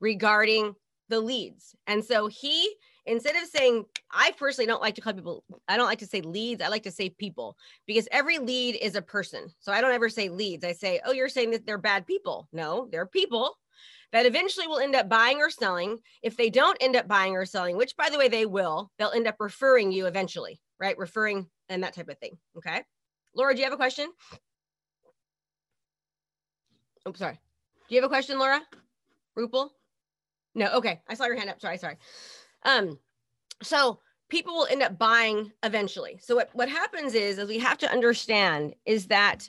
regarding 0.00 0.74
the 1.08 1.20
leads. 1.20 1.74
And 1.86 2.04
so 2.04 2.26
he 2.26 2.74
instead 3.04 3.34
of 3.36 3.48
saying 3.48 3.84
i 4.12 4.32
personally 4.38 4.66
don't 4.66 4.80
like 4.80 4.94
to 4.94 5.00
call 5.00 5.12
people 5.12 5.44
i 5.68 5.76
don't 5.76 5.86
like 5.86 5.98
to 5.98 6.06
say 6.06 6.20
leads 6.20 6.62
i 6.62 6.68
like 6.68 6.84
to 6.84 6.90
say 6.90 7.08
people 7.08 7.56
because 7.86 8.06
every 8.12 8.38
lead 8.38 8.76
is 8.76 8.94
a 8.94 9.02
person 9.02 9.48
so 9.58 9.72
i 9.72 9.80
don't 9.80 9.92
ever 9.92 10.08
say 10.08 10.28
leads 10.28 10.64
i 10.64 10.72
say 10.72 11.00
oh 11.04 11.12
you're 11.12 11.28
saying 11.28 11.50
that 11.50 11.66
they're 11.66 11.78
bad 11.78 12.06
people 12.06 12.48
no 12.52 12.88
they're 12.92 13.06
people 13.06 13.56
that 14.12 14.26
eventually 14.26 14.66
will 14.66 14.78
end 14.78 14.94
up 14.94 15.08
buying 15.08 15.38
or 15.38 15.50
selling. 15.50 15.98
If 16.22 16.36
they 16.36 16.50
don't 16.50 16.76
end 16.80 16.96
up 16.96 17.08
buying 17.08 17.34
or 17.34 17.46
selling 17.46 17.76
which 17.76 17.96
by 17.96 18.10
the 18.10 18.18
way 18.18 18.28
they 18.28 18.46
will 18.46 18.90
they'll 18.98 19.10
end 19.10 19.26
up 19.26 19.36
referring 19.40 19.92
you 19.92 20.06
eventually 20.06 20.60
right? 20.78 20.98
Referring 20.98 21.46
and 21.68 21.82
that 21.82 21.94
type 21.94 22.08
of 22.08 22.18
thing 22.18 22.36
okay? 22.56 22.82
Laura 23.34 23.54
do 23.54 23.58
you 23.58 23.64
have 23.64 23.72
a 23.72 23.76
question? 23.76 24.10
Oh 27.06 27.12
sorry. 27.14 27.38
Do 27.88 27.94
you 27.94 28.00
have 28.00 28.10
a 28.10 28.12
question 28.12 28.38
laura? 28.38 28.60
Rupal? 29.36 29.70
No 30.54 30.72
okay. 30.74 31.00
I 31.08 31.14
saw 31.14 31.26
your 31.26 31.36
hand 31.36 31.50
up. 31.50 31.60
Sorry 31.60 31.78
sorry. 31.78 31.96
Um, 32.64 32.98
so 33.62 34.00
people 34.32 34.54
will 34.54 34.66
end 34.66 34.82
up 34.82 34.98
buying 34.98 35.52
eventually. 35.62 36.18
So 36.22 36.34
what, 36.34 36.48
what 36.54 36.68
happens 36.68 37.14
is, 37.14 37.36
is 37.36 37.48
we 37.48 37.58
have 37.58 37.76
to 37.78 37.92
understand 37.92 38.74
is 38.86 39.08
that 39.08 39.46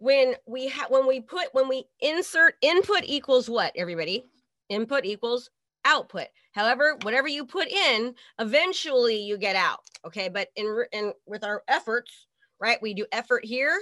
when 0.00 0.34
we 0.46 0.66
have 0.68 0.90
when 0.90 1.06
we 1.06 1.20
put 1.20 1.48
when 1.52 1.68
we 1.68 1.84
insert 2.00 2.54
input 2.62 3.02
equals 3.04 3.48
what 3.48 3.72
everybody? 3.76 4.24
Input 4.70 5.04
equals 5.04 5.50
output. 5.84 6.26
However 6.52 6.96
whatever 7.02 7.28
you 7.28 7.44
put 7.44 7.68
in 7.68 8.14
eventually 8.38 9.20
you 9.20 9.36
get 9.36 9.56
out 9.56 9.80
okay? 10.06 10.30
But 10.30 10.48
in 10.56 10.84
in 10.92 11.12
with 11.26 11.44
our 11.44 11.62
efforts 11.68 12.26
right 12.60 12.80
we 12.80 12.94
do 12.94 13.06
effort 13.12 13.44
here. 13.44 13.78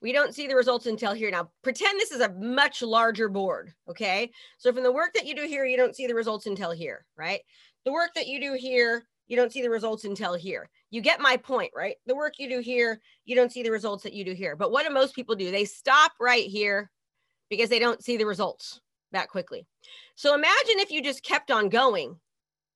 We 0.00 0.12
don't 0.12 0.34
see 0.34 0.46
the 0.46 0.54
results 0.54 0.86
until 0.86 1.12
here. 1.12 1.30
Now 1.32 1.50
pretend 1.62 1.98
this 1.98 2.12
is 2.12 2.20
a 2.20 2.32
much 2.32 2.80
larger 2.80 3.28
board 3.28 3.72
okay? 3.88 4.30
So 4.56 4.72
from 4.72 4.84
the 4.84 4.92
work 4.92 5.14
that 5.14 5.26
you 5.26 5.34
do 5.34 5.42
here 5.42 5.64
you 5.64 5.76
don't 5.76 5.96
see 5.96 6.06
the 6.06 6.14
results 6.14 6.46
until 6.46 6.70
here 6.70 7.04
right? 7.16 7.40
The 7.84 7.92
work 7.92 8.10
that 8.14 8.28
you 8.28 8.40
do 8.40 8.52
here, 8.52 9.04
you 9.30 9.36
don't 9.36 9.52
see 9.52 9.62
the 9.62 9.70
results 9.70 10.04
until 10.04 10.34
here. 10.34 10.68
You 10.90 11.00
get 11.00 11.20
my 11.20 11.36
point, 11.36 11.70
right? 11.74 11.94
The 12.04 12.16
work 12.16 12.34
you 12.38 12.48
do 12.48 12.58
here, 12.58 13.00
you 13.24 13.36
don't 13.36 13.52
see 13.52 13.62
the 13.62 13.70
results 13.70 14.02
that 14.02 14.12
you 14.12 14.24
do 14.24 14.32
here. 14.32 14.56
But 14.56 14.72
what 14.72 14.84
do 14.84 14.92
most 14.92 15.14
people 15.14 15.36
do? 15.36 15.52
They 15.52 15.64
stop 15.64 16.10
right 16.20 16.46
here 16.46 16.90
because 17.48 17.68
they 17.68 17.78
don't 17.78 18.02
see 18.02 18.16
the 18.16 18.26
results 18.26 18.80
that 19.12 19.28
quickly. 19.28 19.68
So 20.16 20.34
imagine 20.34 20.80
if 20.80 20.90
you 20.90 21.00
just 21.00 21.22
kept 21.22 21.52
on 21.52 21.68
going 21.68 22.16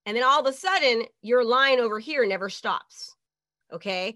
and 0.07 0.17
then 0.17 0.23
all 0.23 0.41
of 0.41 0.47
a 0.47 0.57
sudden 0.57 1.03
your 1.23 1.45
line 1.45 1.81
over 1.81 1.99
here 1.99 2.25
never 2.25 2.49
stops. 2.49 3.17
Okay. 3.73 4.15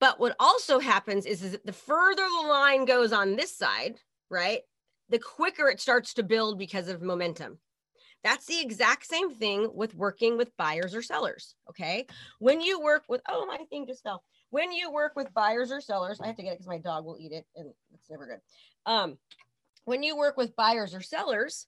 But 0.00 0.18
what 0.18 0.36
also 0.40 0.78
happens 0.78 1.26
is, 1.26 1.42
is 1.42 1.52
that 1.52 1.66
the 1.66 1.74
further 1.74 2.22
the 2.22 2.48
line 2.48 2.86
goes 2.86 3.12
on 3.12 3.36
this 3.36 3.54
side, 3.54 3.96
right, 4.30 4.60
the 5.10 5.18
quicker 5.18 5.68
it 5.68 5.78
starts 5.78 6.14
to 6.14 6.22
build 6.22 6.58
because 6.58 6.88
of 6.88 7.02
momentum. 7.02 7.58
That's 8.22 8.46
the 8.46 8.60
exact 8.60 9.06
same 9.06 9.34
thing 9.34 9.70
with 9.72 9.94
working 9.94 10.36
with 10.36 10.56
buyers 10.56 10.94
or 10.94 11.02
sellers. 11.02 11.54
Okay. 11.68 12.06
When 12.38 12.60
you 12.60 12.80
work 12.80 13.04
with, 13.08 13.22
oh, 13.28 13.46
my 13.46 13.58
thing 13.70 13.86
just 13.86 14.02
fell. 14.02 14.22
When 14.50 14.72
you 14.72 14.92
work 14.92 15.12
with 15.16 15.32
buyers 15.32 15.72
or 15.72 15.80
sellers, 15.80 16.20
I 16.20 16.26
have 16.26 16.36
to 16.36 16.42
get 16.42 16.50
it 16.50 16.58
because 16.58 16.68
my 16.68 16.78
dog 16.78 17.04
will 17.04 17.16
eat 17.18 17.32
it 17.32 17.46
and 17.56 17.72
it's 17.94 18.10
never 18.10 18.26
good. 18.26 18.40
Um, 18.84 19.16
when 19.84 20.02
you 20.02 20.16
work 20.16 20.36
with 20.36 20.56
buyers 20.56 20.94
or 20.94 21.00
sellers, 21.00 21.66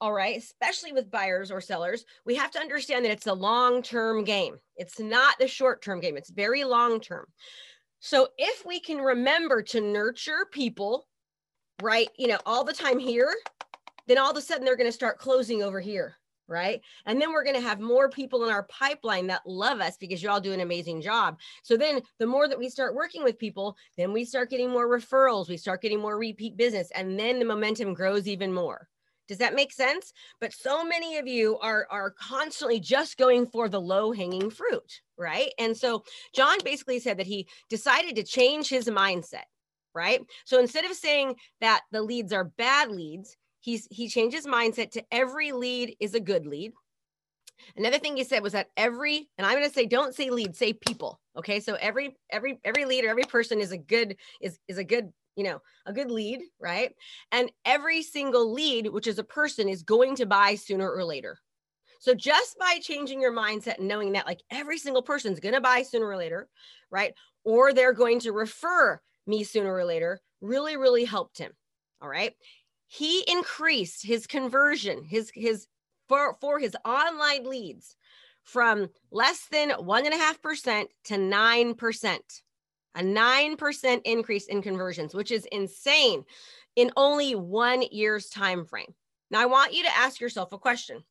all 0.00 0.12
right, 0.12 0.36
especially 0.36 0.92
with 0.92 1.10
buyers 1.10 1.50
or 1.50 1.60
sellers, 1.60 2.06
we 2.24 2.34
have 2.36 2.50
to 2.52 2.58
understand 2.58 3.04
that 3.04 3.12
it's 3.12 3.26
a 3.26 3.34
long 3.34 3.82
term 3.82 4.24
game. 4.24 4.56
It's 4.76 4.98
not 4.98 5.38
the 5.38 5.46
short 5.46 5.82
term 5.82 6.00
game, 6.00 6.16
it's 6.16 6.30
very 6.30 6.64
long 6.64 7.00
term. 7.00 7.26
So 8.00 8.28
if 8.38 8.64
we 8.64 8.80
can 8.80 8.98
remember 8.98 9.62
to 9.62 9.80
nurture 9.80 10.46
people, 10.50 11.06
right, 11.82 12.08
you 12.16 12.28
know, 12.28 12.38
all 12.46 12.64
the 12.64 12.72
time 12.72 12.98
here, 12.98 13.34
then 14.10 14.18
all 14.18 14.30
of 14.30 14.36
a 14.36 14.40
sudden 14.40 14.64
they're 14.64 14.76
going 14.76 14.88
to 14.88 14.92
start 14.92 15.18
closing 15.18 15.62
over 15.62 15.80
here, 15.80 16.16
right? 16.48 16.80
And 17.06 17.20
then 17.20 17.32
we're 17.32 17.44
going 17.44 17.56
to 17.56 17.62
have 17.62 17.80
more 17.80 18.10
people 18.10 18.44
in 18.44 18.50
our 18.50 18.64
pipeline 18.64 19.28
that 19.28 19.46
love 19.46 19.80
us 19.80 19.96
because 19.96 20.22
you 20.22 20.28
all 20.28 20.40
do 20.40 20.52
an 20.52 20.60
amazing 20.60 21.00
job. 21.00 21.38
So 21.62 21.76
then 21.76 22.00
the 22.18 22.26
more 22.26 22.48
that 22.48 22.58
we 22.58 22.68
start 22.68 22.94
working 22.94 23.22
with 23.22 23.38
people, 23.38 23.76
then 23.96 24.12
we 24.12 24.24
start 24.24 24.50
getting 24.50 24.70
more 24.70 24.88
referrals, 24.88 25.48
we 25.48 25.56
start 25.56 25.80
getting 25.80 26.00
more 26.00 26.18
repeat 26.18 26.56
business, 26.56 26.90
and 26.94 27.18
then 27.18 27.38
the 27.38 27.44
momentum 27.44 27.94
grows 27.94 28.26
even 28.26 28.52
more. 28.52 28.88
Does 29.28 29.38
that 29.38 29.54
make 29.54 29.72
sense? 29.72 30.12
But 30.40 30.52
so 30.52 30.82
many 30.82 31.16
of 31.18 31.28
you 31.28 31.56
are 31.58 31.86
are 31.88 32.10
constantly 32.10 32.80
just 32.80 33.16
going 33.16 33.46
for 33.46 33.68
the 33.68 33.80
low 33.80 34.10
hanging 34.10 34.50
fruit, 34.50 35.02
right? 35.16 35.52
And 35.56 35.76
so 35.76 36.02
John 36.34 36.58
basically 36.64 36.98
said 36.98 37.16
that 37.18 37.28
he 37.28 37.46
decided 37.68 38.16
to 38.16 38.24
change 38.24 38.68
his 38.68 38.86
mindset, 38.86 39.44
right? 39.94 40.20
So 40.46 40.58
instead 40.58 40.84
of 40.84 40.94
saying 40.94 41.36
that 41.60 41.82
the 41.92 42.02
leads 42.02 42.32
are 42.32 42.42
bad 42.42 42.90
leads, 42.90 43.36
he's 43.60 43.86
he 43.90 44.08
changed 44.08 44.34
his 44.34 44.46
mindset 44.46 44.90
to 44.92 45.04
every 45.12 45.52
lead 45.52 45.96
is 46.00 46.14
a 46.14 46.20
good 46.20 46.46
lead. 46.46 46.72
Another 47.76 47.98
thing 47.98 48.16
he 48.16 48.24
said 48.24 48.42
was 48.42 48.54
that 48.54 48.70
every, 48.76 49.28
and 49.36 49.46
I'm 49.46 49.54
going 49.54 49.68
to 49.68 49.74
say, 49.74 49.86
don't 49.86 50.14
say 50.14 50.30
lead, 50.30 50.56
say 50.56 50.72
people. 50.72 51.20
Okay, 51.36 51.60
so 51.60 51.74
every 51.74 52.16
every 52.30 52.58
every 52.64 52.84
leader, 52.84 53.08
every 53.08 53.24
person 53.24 53.60
is 53.60 53.72
a 53.72 53.78
good 53.78 54.16
is 54.40 54.58
is 54.66 54.78
a 54.78 54.84
good 54.84 55.12
you 55.36 55.44
know 55.44 55.60
a 55.86 55.92
good 55.92 56.10
lead, 56.10 56.40
right? 56.58 56.92
And 57.32 57.52
every 57.64 58.02
single 58.02 58.52
lead, 58.52 58.88
which 58.88 59.06
is 59.06 59.18
a 59.18 59.24
person, 59.24 59.68
is 59.68 59.82
going 59.82 60.16
to 60.16 60.26
buy 60.26 60.54
sooner 60.54 60.90
or 60.90 61.04
later. 61.04 61.38
So 62.00 62.14
just 62.14 62.58
by 62.58 62.78
changing 62.80 63.20
your 63.20 63.32
mindset 63.32 63.78
and 63.78 63.86
knowing 63.86 64.12
that 64.12 64.26
like 64.26 64.40
every 64.50 64.78
single 64.78 65.02
person's 65.02 65.38
going 65.38 65.54
to 65.54 65.60
buy 65.60 65.82
sooner 65.82 66.06
or 66.06 66.16
later, 66.16 66.48
right? 66.90 67.12
Or 67.44 67.72
they're 67.72 67.92
going 67.92 68.20
to 68.20 68.32
refer 68.32 69.00
me 69.26 69.44
sooner 69.44 69.72
or 69.72 69.84
later, 69.84 70.18
really, 70.40 70.78
really 70.78 71.04
helped 71.04 71.36
him. 71.36 71.52
All 72.00 72.08
right 72.08 72.34
he 72.92 73.22
increased 73.30 74.04
his 74.04 74.26
conversion, 74.26 75.04
his 75.04 75.30
his 75.32 75.68
for 76.08 76.36
for 76.40 76.58
his 76.58 76.76
online 76.84 77.44
leads 77.44 77.94
from 78.42 78.88
less 79.12 79.46
than 79.46 79.70
one 79.70 80.06
and 80.06 80.14
a 80.14 80.18
half 80.18 80.42
percent 80.42 80.90
to 81.04 81.16
nine 81.16 81.74
percent. 81.74 82.42
A 82.96 83.02
nine 83.02 83.56
percent 83.56 84.02
increase 84.04 84.46
in 84.46 84.60
conversions, 84.60 85.14
which 85.14 85.30
is 85.30 85.46
insane 85.52 86.24
in 86.74 86.90
only 86.96 87.36
one 87.36 87.84
year's 87.92 88.28
time 88.28 88.64
frame. 88.64 88.92
Now 89.30 89.40
I 89.40 89.46
want 89.46 89.72
you 89.72 89.84
to 89.84 89.96
ask 89.96 90.20
yourself 90.20 90.52
a 90.52 90.58
question. 90.58 91.04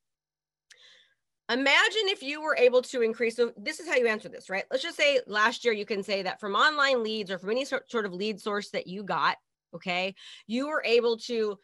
Imagine 1.49 2.09
if 2.09 2.21
you 2.21 2.41
were 2.41 2.57
able 2.57 2.81
to 2.81 3.01
increase. 3.01 3.37
So 3.37 3.53
this 3.55 3.79
is 3.79 3.87
how 3.87 3.95
you 3.95 4.07
answer 4.07 4.27
this, 4.27 4.49
right? 4.49 4.65
Let's 4.69 4.83
just 4.83 4.97
say 4.97 5.21
last 5.27 5.63
year 5.63 5.73
you 5.73 5.85
can 5.85 6.03
say 6.03 6.23
that 6.23 6.41
from 6.41 6.55
online 6.55 7.03
leads 7.03 7.31
or 7.31 7.39
from 7.39 7.51
any 7.51 7.63
sort 7.63 8.05
of 8.05 8.13
lead 8.13 8.41
source 8.41 8.69
that 8.71 8.85
you 8.85 9.01
got, 9.03 9.37
okay, 9.73 10.13
you 10.45 10.67
were 10.67 10.83
able 10.85 11.15
to 11.17 11.57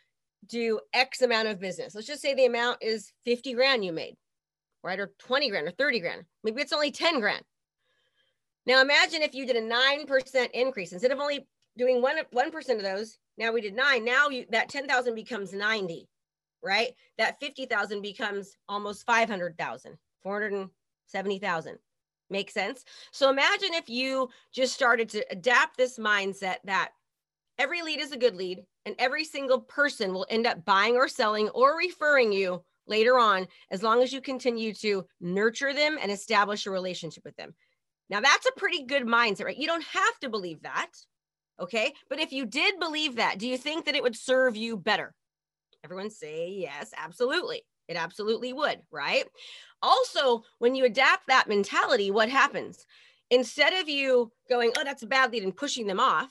do 0.47 0.79
X 0.93 1.21
amount 1.21 1.47
of 1.47 1.59
business. 1.59 1.95
Let's 1.95 2.07
just 2.07 2.21
say 2.21 2.33
the 2.33 2.45
amount 2.45 2.77
is 2.81 3.11
50 3.25 3.53
grand 3.53 3.83
you 3.83 3.91
made, 3.91 4.15
right? 4.83 4.99
Or 4.99 5.11
20 5.19 5.49
grand 5.49 5.67
or 5.67 5.71
30 5.71 5.99
grand. 5.99 6.23
Maybe 6.43 6.61
it's 6.61 6.73
only 6.73 6.91
10 6.91 7.19
grand. 7.19 7.43
Now 8.65 8.81
imagine 8.81 9.21
if 9.21 9.35
you 9.35 9.45
did 9.45 9.57
a 9.57 9.61
9% 9.61 10.51
increase 10.53 10.91
instead 10.91 11.11
of 11.11 11.19
only 11.19 11.47
doing 11.77 12.01
one 12.01 12.17
1% 12.33 12.75
of 12.75 12.81
those. 12.81 13.17
Now 13.37 13.51
we 13.51 13.61
did 13.61 13.75
nine. 13.75 14.05
Now 14.05 14.29
you, 14.29 14.45
that 14.51 14.69
10,000 14.69 15.13
becomes 15.13 15.53
90, 15.53 16.07
right? 16.63 16.93
That 17.17 17.39
50,000 17.39 18.01
becomes 18.01 18.55
almost 18.67 19.05
500,000, 19.05 19.97
470,000. 20.23 21.77
Make 22.29 22.49
sense? 22.49 22.83
So 23.11 23.29
imagine 23.29 23.73
if 23.73 23.87
you 23.87 24.29
just 24.51 24.73
started 24.73 25.09
to 25.09 25.23
adapt 25.29 25.77
this 25.77 25.99
mindset 25.99 26.55
that 26.63 26.89
every 27.57 27.81
lead 27.81 27.99
is 27.99 28.11
a 28.11 28.17
good 28.17 28.35
lead 28.35 28.63
and 28.85 28.95
every 28.99 29.23
single 29.23 29.61
person 29.61 30.13
will 30.13 30.27
end 30.29 30.47
up 30.47 30.65
buying 30.65 30.95
or 30.95 31.07
selling 31.07 31.49
or 31.49 31.77
referring 31.77 32.31
you 32.31 32.63
later 32.87 33.17
on 33.17 33.47
as 33.71 33.83
long 33.83 34.03
as 34.03 34.13
you 34.13 34.21
continue 34.21 34.73
to 34.73 35.05
nurture 35.19 35.73
them 35.73 35.97
and 36.01 36.11
establish 36.11 36.65
a 36.65 36.71
relationship 36.71 37.23
with 37.23 37.35
them. 37.35 37.53
Now, 38.09 38.21
that's 38.21 38.45
a 38.45 38.59
pretty 38.59 38.83
good 38.83 39.03
mindset, 39.03 39.45
right? 39.45 39.57
You 39.57 39.67
don't 39.67 39.83
have 39.85 40.19
to 40.21 40.29
believe 40.29 40.61
that. 40.61 40.91
Okay. 41.59 41.93
But 42.09 42.19
if 42.19 42.31
you 42.31 42.45
did 42.45 42.79
believe 42.79 43.15
that, 43.15 43.39
do 43.39 43.47
you 43.47 43.57
think 43.57 43.85
that 43.85 43.95
it 43.95 44.03
would 44.03 44.15
serve 44.15 44.55
you 44.55 44.77
better? 44.77 45.13
Everyone 45.83 46.09
say 46.09 46.49
yes, 46.49 46.91
absolutely. 46.97 47.63
It 47.87 47.95
absolutely 47.95 48.53
would, 48.53 48.81
right? 48.91 49.25
Also, 49.81 50.43
when 50.59 50.75
you 50.75 50.85
adapt 50.85 51.27
that 51.27 51.47
mentality, 51.47 52.11
what 52.11 52.29
happens? 52.29 52.85
Instead 53.29 53.73
of 53.73 53.87
you 53.87 54.31
going, 54.49 54.71
oh, 54.77 54.83
that's 54.83 55.03
a 55.03 55.07
bad 55.07 55.31
lead 55.31 55.43
and 55.43 55.55
pushing 55.55 55.87
them 55.87 55.99
off, 55.99 56.29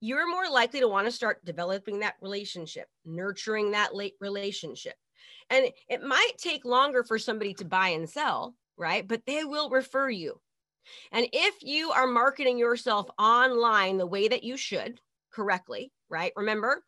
you're 0.00 0.30
more 0.30 0.48
likely 0.50 0.80
to 0.80 0.88
want 0.88 1.06
to 1.06 1.12
start 1.12 1.44
developing 1.44 2.00
that 2.00 2.14
relationship, 2.20 2.86
nurturing 3.04 3.72
that 3.72 3.94
late 3.94 4.14
relationship. 4.20 4.94
And 5.50 5.70
it 5.88 6.02
might 6.02 6.32
take 6.38 6.64
longer 6.64 7.02
for 7.02 7.18
somebody 7.18 7.54
to 7.54 7.64
buy 7.64 7.88
and 7.88 8.08
sell, 8.08 8.54
right? 8.76 9.06
But 9.06 9.22
they 9.26 9.44
will 9.44 9.70
refer 9.70 10.10
you. 10.10 10.40
And 11.12 11.26
if 11.32 11.62
you 11.62 11.90
are 11.90 12.06
marketing 12.06 12.58
yourself 12.58 13.08
online 13.18 13.98
the 13.98 14.06
way 14.06 14.28
that 14.28 14.44
you 14.44 14.56
should 14.56 15.00
correctly, 15.32 15.92
right? 16.08 16.32
Remember, 16.36 16.84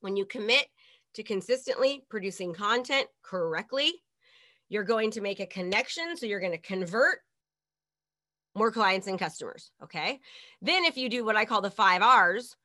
when 0.00 0.16
you 0.16 0.24
commit 0.24 0.66
to 1.14 1.22
consistently 1.22 2.04
producing 2.08 2.54
content 2.54 3.06
correctly, 3.22 3.92
you're 4.68 4.84
going 4.84 5.10
to 5.12 5.20
make 5.20 5.40
a 5.40 5.46
connection. 5.46 6.16
So 6.16 6.26
you're 6.26 6.40
going 6.40 6.52
to 6.52 6.58
convert 6.58 7.20
more 8.58 8.72
clients 8.72 9.06
and 9.06 9.18
customers. 9.18 9.70
Okay. 9.82 10.20
Then, 10.60 10.84
if 10.84 10.96
you 10.96 11.08
do 11.08 11.24
what 11.24 11.36
I 11.36 11.44
call 11.44 11.60
the 11.60 11.70
five 11.70 12.02
R's 12.02 12.56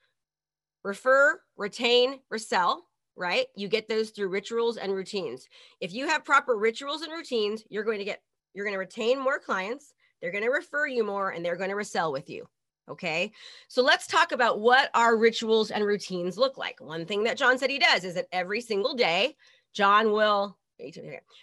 refer, 0.84 1.40
retain, 1.56 2.20
resell, 2.30 2.86
right? 3.16 3.46
You 3.56 3.68
get 3.68 3.88
those 3.88 4.10
through 4.10 4.30
rituals 4.30 4.78
and 4.78 4.94
routines. 4.94 5.48
If 5.80 5.94
you 5.94 6.08
have 6.08 6.26
proper 6.26 6.58
rituals 6.58 7.02
and 7.02 7.12
routines, 7.14 7.64
you're 7.70 7.84
going 7.84 8.00
to 8.00 8.06
get, 8.06 8.22
you're 8.54 8.66
going 8.66 8.76
to 8.76 8.80
retain 8.80 9.20
more 9.20 9.40
clients, 9.40 9.94
they're 10.22 10.32
going 10.32 10.44
to 10.44 10.50
refer 10.50 10.88
you 10.88 11.04
more, 11.04 11.30
and 11.30 11.44
they're 11.44 11.56
going 11.56 11.70
to 11.70 11.76
resell 11.76 12.12
with 12.12 12.30
you. 12.30 12.48
Okay. 12.90 13.32
So 13.70 13.82
let's 13.82 14.08
talk 14.08 14.34
about 14.34 14.60
what 14.60 14.90
our 14.94 15.16
rituals 15.16 15.72
and 15.72 15.86
routines 15.86 16.38
look 16.38 16.58
like. 16.58 16.82
One 16.82 17.06
thing 17.06 17.24
that 17.24 17.38
John 17.38 17.58
said 17.58 17.70
he 17.70 17.80
does 17.80 18.04
is 18.04 18.16
that 18.16 18.28
every 18.34 18.60
single 18.60 18.94
day, 18.94 19.38
John 19.72 20.12
will, 20.12 20.58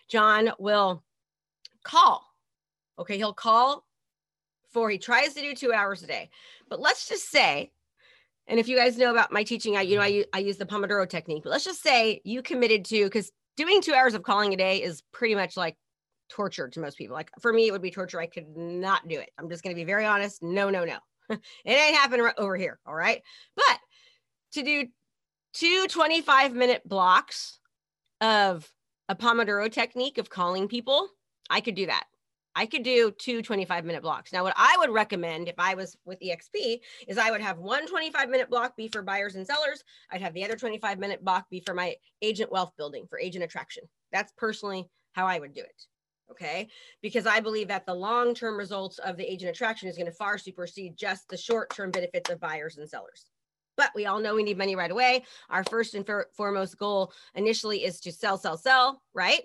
John 0.08 0.52
will 0.58 1.02
call. 1.82 2.26
Okay. 2.98 3.16
He'll 3.16 3.32
call 3.32 3.86
for 4.72 4.90
he 4.90 4.98
tries 4.98 5.34
to 5.34 5.40
do 5.40 5.54
two 5.54 5.72
hours 5.72 6.02
a 6.02 6.06
day. 6.06 6.30
But 6.68 6.80
let's 6.80 7.08
just 7.08 7.30
say, 7.30 7.70
and 8.46 8.58
if 8.58 8.68
you 8.68 8.76
guys 8.76 8.98
know 8.98 9.10
about 9.10 9.32
my 9.32 9.44
teaching, 9.44 9.76
I 9.76 9.82
you 9.82 9.96
know 9.96 10.02
I 10.02 10.10
mm-hmm. 10.10 10.30
I 10.32 10.38
use 10.38 10.56
the 10.56 10.66
Pomodoro 10.66 11.08
technique. 11.08 11.42
But 11.44 11.50
let's 11.50 11.64
just 11.64 11.82
say 11.82 12.20
you 12.24 12.42
committed 12.42 12.84
to 12.86 13.04
because 13.04 13.30
doing 13.56 13.82
two 13.82 13.94
hours 13.94 14.14
of 14.14 14.22
calling 14.22 14.52
a 14.52 14.56
day 14.56 14.82
is 14.82 15.02
pretty 15.12 15.34
much 15.34 15.56
like 15.56 15.76
torture 16.30 16.68
to 16.68 16.80
most 16.80 16.96
people. 16.96 17.14
Like 17.14 17.30
for 17.40 17.52
me, 17.52 17.66
it 17.66 17.72
would 17.72 17.82
be 17.82 17.90
torture. 17.90 18.20
I 18.20 18.26
could 18.26 18.56
not 18.56 19.06
do 19.06 19.18
it. 19.18 19.30
I'm 19.38 19.50
just 19.50 19.62
going 19.62 19.74
to 19.74 19.80
be 19.80 19.84
very 19.84 20.06
honest. 20.06 20.42
No, 20.42 20.70
no, 20.70 20.84
no. 20.84 20.96
it 21.30 21.40
ain't 21.64 21.96
happening 21.96 22.28
over 22.38 22.56
here. 22.56 22.78
All 22.86 22.94
right. 22.94 23.22
But 23.54 23.78
to 24.52 24.62
do 24.62 24.86
two 25.52 25.86
25 25.88 26.54
minute 26.54 26.82
blocks 26.88 27.58
of 28.20 28.70
a 29.08 29.14
Pomodoro 29.14 29.70
technique 29.70 30.18
of 30.18 30.30
calling 30.30 30.68
people, 30.68 31.08
I 31.48 31.60
could 31.60 31.74
do 31.74 31.86
that. 31.86 32.04
I 32.54 32.66
could 32.66 32.82
do 32.82 33.12
two 33.12 33.42
25 33.42 33.84
minute 33.84 34.02
blocks. 34.02 34.32
Now, 34.32 34.42
what 34.42 34.54
I 34.56 34.76
would 34.78 34.90
recommend 34.90 35.48
if 35.48 35.54
I 35.58 35.74
was 35.74 35.96
with 36.04 36.20
EXP 36.20 36.80
is 37.06 37.18
I 37.18 37.30
would 37.30 37.40
have 37.40 37.58
one 37.58 37.86
25 37.86 38.28
minute 38.28 38.50
block 38.50 38.76
be 38.76 38.88
for 38.88 39.02
buyers 39.02 39.36
and 39.36 39.46
sellers. 39.46 39.84
I'd 40.10 40.22
have 40.22 40.34
the 40.34 40.44
other 40.44 40.56
25 40.56 40.98
minute 40.98 41.24
block 41.24 41.48
be 41.50 41.60
for 41.60 41.74
my 41.74 41.96
agent 42.22 42.50
wealth 42.50 42.72
building, 42.76 43.06
for 43.08 43.18
agent 43.18 43.44
attraction. 43.44 43.84
That's 44.12 44.32
personally 44.36 44.88
how 45.12 45.26
I 45.26 45.38
would 45.38 45.54
do 45.54 45.60
it. 45.60 45.86
Okay. 46.30 46.68
Because 47.02 47.26
I 47.26 47.40
believe 47.40 47.68
that 47.68 47.86
the 47.86 47.94
long 47.94 48.34
term 48.34 48.56
results 48.56 48.98
of 48.98 49.16
the 49.16 49.30
agent 49.30 49.50
attraction 49.50 49.88
is 49.88 49.96
going 49.96 50.06
to 50.06 50.12
far 50.12 50.38
supersede 50.38 50.96
just 50.96 51.28
the 51.28 51.36
short 51.36 51.70
term 51.70 51.90
benefits 51.90 52.30
of 52.30 52.40
buyers 52.40 52.78
and 52.78 52.88
sellers. 52.88 53.26
But 53.76 53.90
we 53.94 54.06
all 54.06 54.20
know 54.20 54.34
we 54.34 54.42
need 54.42 54.58
money 54.58 54.76
right 54.76 54.90
away. 54.90 55.24
Our 55.48 55.64
first 55.64 55.94
and 55.94 56.08
foremost 56.36 56.78
goal 56.78 57.12
initially 57.34 57.84
is 57.84 58.00
to 58.00 58.12
sell, 58.12 58.36
sell, 58.36 58.56
sell, 58.56 59.02
right? 59.14 59.42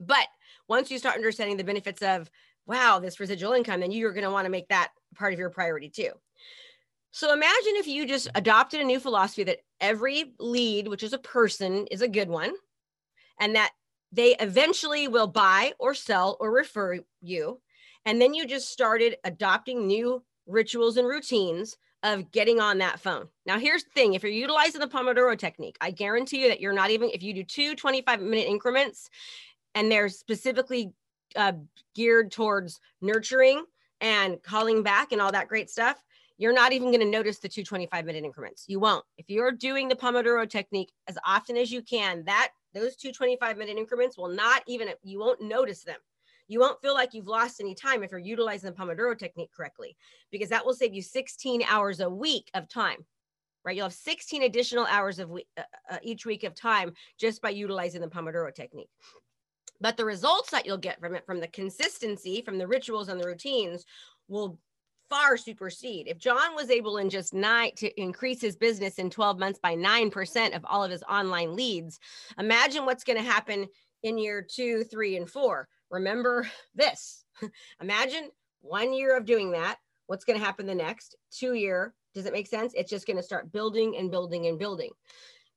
But 0.00 0.26
once 0.68 0.90
you 0.90 0.98
start 0.98 1.16
understanding 1.16 1.56
the 1.56 1.64
benefits 1.64 2.02
of, 2.02 2.30
wow, 2.66 2.98
this 2.98 3.20
residual 3.20 3.52
income, 3.52 3.80
then 3.80 3.92
you're 3.92 4.12
going 4.12 4.24
to 4.24 4.30
want 4.30 4.46
to 4.46 4.50
make 4.50 4.68
that 4.68 4.92
part 5.14 5.32
of 5.32 5.38
your 5.38 5.50
priority 5.50 5.88
too. 5.88 6.10
So 7.10 7.32
imagine 7.32 7.74
if 7.76 7.86
you 7.86 8.06
just 8.06 8.28
adopted 8.34 8.80
a 8.80 8.84
new 8.84 8.98
philosophy 8.98 9.44
that 9.44 9.60
every 9.80 10.34
lead, 10.40 10.88
which 10.88 11.04
is 11.04 11.12
a 11.12 11.18
person, 11.18 11.86
is 11.90 12.02
a 12.02 12.08
good 12.08 12.28
one, 12.28 12.52
and 13.38 13.54
that 13.54 13.70
they 14.10 14.34
eventually 14.36 15.08
will 15.08 15.26
buy 15.26 15.72
or 15.78 15.94
sell 15.94 16.36
or 16.40 16.50
refer 16.50 16.98
you. 17.20 17.60
And 18.04 18.20
then 18.20 18.34
you 18.34 18.46
just 18.46 18.70
started 18.70 19.16
adopting 19.24 19.86
new 19.86 20.24
rituals 20.46 20.96
and 20.96 21.06
routines 21.06 21.76
of 22.02 22.30
getting 22.30 22.60
on 22.60 22.78
that 22.78 23.00
phone. 23.00 23.28
Now, 23.46 23.58
here's 23.58 23.84
the 23.84 23.90
thing 23.90 24.14
if 24.14 24.22
you're 24.22 24.32
utilizing 24.32 24.80
the 24.80 24.86
Pomodoro 24.86 25.38
technique, 25.38 25.76
I 25.80 25.90
guarantee 25.90 26.42
you 26.42 26.48
that 26.48 26.60
you're 26.60 26.72
not 26.72 26.90
even, 26.90 27.10
if 27.10 27.22
you 27.22 27.32
do 27.32 27.44
two 27.44 27.74
25 27.74 28.20
minute 28.20 28.46
increments, 28.46 29.08
and 29.74 29.90
they're 29.90 30.08
specifically 30.08 30.92
uh, 31.36 31.52
geared 31.94 32.30
towards 32.30 32.80
nurturing 33.00 33.64
and 34.00 34.42
calling 34.42 34.82
back 34.82 35.12
and 35.12 35.20
all 35.20 35.32
that 35.32 35.48
great 35.48 35.70
stuff, 35.70 36.02
you're 36.36 36.52
not 36.52 36.72
even 36.72 36.88
going 36.88 37.00
to 37.00 37.06
notice 37.06 37.38
the 37.38 37.48
225 37.48 38.04
minute 38.04 38.24
increments. 38.24 38.64
You 38.66 38.80
won't. 38.80 39.04
If 39.18 39.30
you're 39.30 39.52
doing 39.52 39.88
the 39.88 39.94
Pomodoro 39.94 40.48
technique 40.48 40.92
as 41.08 41.16
often 41.24 41.56
as 41.56 41.70
you 41.70 41.82
can, 41.82 42.24
that 42.24 42.50
those 42.74 42.96
two 42.96 43.12
25 43.12 43.56
minute 43.56 43.78
increments 43.78 44.18
will 44.18 44.28
not 44.28 44.62
even, 44.66 44.88
you 45.02 45.20
won't 45.20 45.40
notice 45.40 45.84
them. 45.84 45.98
You 46.48 46.60
won't 46.60 46.80
feel 46.82 46.92
like 46.92 47.14
you've 47.14 47.28
lost 47.28 47.60
any 47.60 47.74
time 47.74 48.02
if 48.02 48.10
you're 48.10 48.20
utilizing 48.20 48.70
the 48.70 48.76
Pomodoro 48.76 49.16
technique 49.18 49.50
correctly, 49.56 49.96
because 50.30 50.50
that 50.50 50.66
will 50.66 50.74
save 50.74 50.92
you 50.92 51.00
16 51.00 51.62
hours 51.68 52.00
a 52.00 52.10
week 52.10 52.50
of 52.52 52.68
time, 52.68 53.06
right? 53.64 53.74
You'll 53.74 53.86
have 53.86 53.94
16 53.94 54.42
additional 54.42 54.84
hours 54.86 55.18
of 55.18 55.30
week, 55.30 55.46
uh, 55.56 55.62
uh, 55.88 55.98
each 56.02 56.26
week 56.26 56.44
of 56.44 56.54
time 56.54 56.92
just 57.18 57.40
by 57.40 57.50
utilizing 57.50 58.02
the 58.02 58.08
Pomodoro 58.08 58.54
technique. 58.54 58.90
But 59.84 59.98
the 59.98 60.06
results 60.06 60.50
that 60.50 60.64
you'll 60.64 60.78
get 60.78 60.98
from 60.98 61.14
it, 61.14 61.26
from 61.26 61.40
the 61.40 61.48
consistency, 61.48 62.40
from 62.40 62.56
the 62.56 62.66
rituals 62.66 63.10
and 63.10 63.20
the 63.20 63.26
routines, 63.26 63.84
will 64.28 64.58
far 65.10 65.36
supersede. 65.36 66.08
If 66.08 66.16
John 66.16 66.54
was 66.54 66.70
able 66.70 66.96
in 66.96 67.10
just 67.10 67.34
nine 67.34 67.72
to 67.76 68.00
increase 68.00 68.40
his 68.40 68.56
business 68.56 68.94
in 68.94 69.10
12 69.10 69.38
months 69.38 69.58
by 69.62 69.76
9% 69.76 70.56
of 70.56 70.64
all 70.64 70.82
of 70.82 70.90
his 70.90 71.02
online 71.02 71.54
leads, 71.54 72.00
imagine 72.38 72.86
what's 72.86 73.04
going 73.04 73.18
to 73.18 73.30
happen 73.30 73.66
in 74.02 74.16
year 74.16 74.40
two, 74.40 74.84
three, 74.84 75.18
and 75.18 75.28
four. 75.28 75.68
Remember 75.90 76.48
this. 76.74 77.26
imagine 77.82 78.30
one 78.62 78.94
year 78.94 79.14
of 79.18 79.26
doing 79.26 79.50
that. 79.50 79.76
What's 80.06 80.24
going 80.24 80.38
to 80.38 80.44
happen 80.46 80.64
the 80.64 80.74
next 80.74 81.14
two 81.30 81.52
year? 81.52 81.92
Does 82.14 82.24
it 82.24 82.32
make 82.32 82.46
sense? 82.46 82.72
It's 82.74 82.90
just 82.90 83.06
going 83.06 83.18
to 83.18 83.22
start 83.22 83.52
building 83.52 83.98
and 83.98 84.10
building 84.10 84.46
and 84.46 84.58
building. 84.58 84.92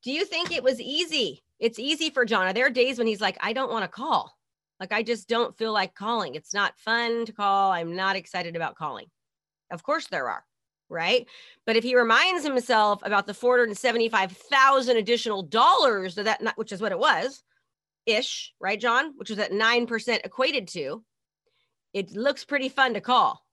Do 0.04 0.12
you 0.12 0.25
think 0.25 0.51
it 0.51 0.63
was 0.63 0.80
easy? 0.80 1.44
It's 1.60 1.80
easy 1.80 2.10
for 2.10 2.25
John. 2.25 2.48
Are 2.48 2.54
there 2.54 2.70
days 2.70 2.98
when 2.98 3.08
he's 3.08 3.22
like, 3.22 3.38
I 3.42 3.54
don't 3.54 3.72
want 3.72 3.84
to 3.84 3.88
call? 3.88 4.38
Like, 4.80 4.94
I 4.94 5.01
just 5.01 5.27
don't 5.27 5.58
feel 5.58 5.74
like 5.74 5.96
calling. 5.96 6.36
It's 6.36 6.54
not 6.54 6.77
fun 6.77 7.25
to 7.25 7.34
call. 7.34 7.72
I'm 7.72 7.96
not 7.96 8.16
excited 8.16 8.56
about 8.56 8.75
calling. 8.75 9.08
Of 9.72 9.84
course 9.84 10.08
there 10.08 10.30
are, 10.30 10.46
right? 10.88 11.27
But 11.66 11.75
if 11.75 11.84
he 11.84 11.96
reminds 11.96 12.44
himself 12.44 13.01
about 13.04 13.25
the 13.25 13.34
475,000 13.34 14.98
additional 14.98 15.42
dollars 15.44 16.16
that, 16.16 16.39
that 16.42 16.58
which 16.58 16.72
is 16.72 16.80
what 16.80 16.92
it 16.92 17.00
was, 17.00 17.44
ish, 18.06 18.54
right, 18.60 18.80
John, 18.80 19.13
which 19.18 19.30
was 19.30 19.39
at 19.39 19.51
9% 19.51 20.20
equated 20.24 20.68
to, 20.70 21.04
it 21.94 22.12
looks 22.12 22.46
pretty 22.46 22.70
fun 22.70 22.94
to 22.94 23.01
call, 23.01 23.44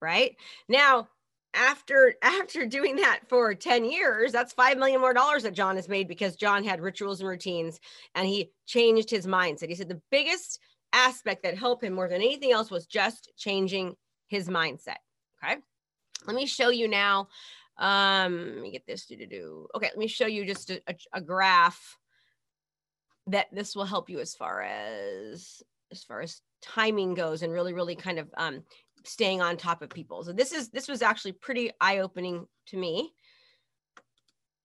right? 0.00 0.34
Now, 0.68 1.08
after 1.54 2.14
after 2.22 2.66
doing 2.66 2.96
that 2.96 3.20
for 3.28 3.54
10 3.54 3.84
years 3.84 4.32
that's 4.32 4.52
5 4.52 4.76
million 4.76 5.00
more 5.00 5.14
dollars 5.14 5.44
that 5.44 5.54
john 5.54 5.76
has 5.76 5.88
made 5.88 6.08
because 6.08 6.36
john 6.36 6.64
had 6.64 6.80
rituals 6.80 7.20
and 7.20 7.28
routines 7.28 7.80
and 8.14 8.26
he 8.26 8.50
changed 8.66 9.10
his 9.10 9.26
mindset 9.26 9.68
he 9.68 9.74
said 9.74 9.88
the 9.88 10.00
biggest 10.10 10.58
aspect 10.92 11.42
that 11.42 11.56
helped 11.56 11.84
him 11.84 11.92
more 11.92 12.08
than 12.08 12.20
anything 12.22 12.52
else 12.52 12.70
was 12.70 12.86
just 12.86 13.30
changing 13.36 13.94
his 14.28 14.48
mindset 14.48 14.96
Okay. 15.44 15.56
Let 16.26 16.36
me 16.36 16.46
show 16.46 16.70
you 16.70 16.88
now. 16.88 17.28
Um, 17.76 18.52
let 18.54 18.62
me 18.62 18.70
get 18.70 18.86
this 18.86 19.06
do. 19.06 19.66
Okay, 19.74 19.88
let 19.88 19.98
me 19.98 20.06
show 20.06 20.26
you 20.26 20.46
just 20.46 20.70
a, 20.70 20.80
a, 20.86 20.94
a 21.14 21.20
graph 21.20 21.98
that 23.26 23.48
this 23.52 23.74
will 23.74 23.84
help 23.84 24.08
you 24.08 24.20
as 24.20 24.34
far 24.34 24.62
as 24.62 25.62
as 25.90 26.04
far 26.04 26.20
as 26.20 26.40
timing 26.62 27.14
goes 27.14 27.42
and 27.42 27.52
really 27.52 27.72
really 27.72 27.96
kind 27.96 28.18
of 28.18 28.28
um 28.36 28.62
staying 29.04 29.42
on 29.42 29.56
top 29.56 29.82
of 29.82 29.90
people. 29.90 30.24
So 30.24 30.32
this 30.32 30.52
is 30.52 30.70
this 30.70 30.88
was 30.88 31.02
actually 31.02 31.32
pretty 31.32 31.70
eye-opening 31.80 32.46
to 32.66 32.76
me. 32.76 33.12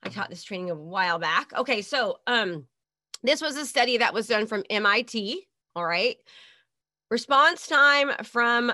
I 0.01 0.09
taught 0.09 0.29
this 0.29 0.43
training 0.43 0.69
a 0.69 0.75
while 0.75 1.19
back. 1.19 1.51
Okay 1.55 1.81
so 1.81 2.17
um 2.27 2.65
this 3.21 3.41
was 3.41 3.57
a 3.57 3.65
study 3.65 3.97
that 3.97 4.13
was 4.13 4.27
done 4.27 4.47
from 4.47 4.63
mit 4.69 5.15
all 5.75 5.85
right? 5.85 6.17
Response 7.11 7.67
time 7.67 8.11
from 8.23 8.71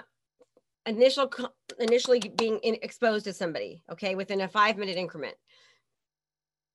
initial 0.85 1.31
initially 1.79 2.19
being 2.19 2.59
in, 2.59 2.77
exposed 2.83 3.25
to 3.25 3.33
somebody 3.33 3.83
okay 3.91 4.15
within 4.15 4.41
a 4.41 4.47
five 4.47 4.77
minute 4.77 4.97
increment. 4.97 5.35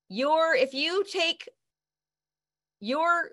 Your 0.09 0.53
if 0.53 0.73
you 0.73 1.05
take 1.09 1.47
your 2.81 3.29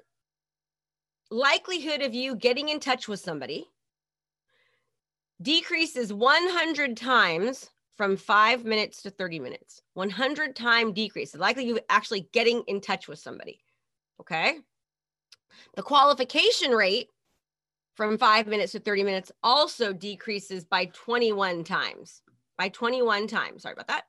likelihood 1.30 2.02
of 2.02 2.14
you 2.14 2.36
getting 2.36 2.68
in 2.68 2.80
touch 2.80 3.08
with 3.08 3.20
somebody 3.20 3.68
decreases 5.42 6.12
100 6.12 6.96
times 6.96 7.70
from 7.96 8.16
five 8.16 8.64
minutes 8.64 9.02
to 9.02 9.10
30 9.10 9.40
minutes 9.40 9.82
100 9.94 10.54
time 10.54 10.92
decrease 10.92 11.32
the 11.32 11.40
of 11.40 11.78
actually 11.88 12.28
getting 12.32 12.62
in 12.66 12.80
touch 12.80 13.08
with 13.08 13.18
somebody 13.18 13.60
okay 14.20 14.58
the 15.76 15.82
qualification 15.82 16.72
rate 16.72 17.08
from 17.98 18.16
five 18.16 18.46
minutes 18.46 18.70
to 18.70 18.78
30 18.78 19.02
minutes 19.02 19.32
also 19.42 19.92
decreases 19.92 20.64
by 20.64 20.84
21 20.86 21.64
times. 21.64 22.22
By 22.56 22.68
21 22.68 23.26
times. 23.26 23.62
Sorry 23.62 23.72
about 23.72 23.88
that. 23.88 24.04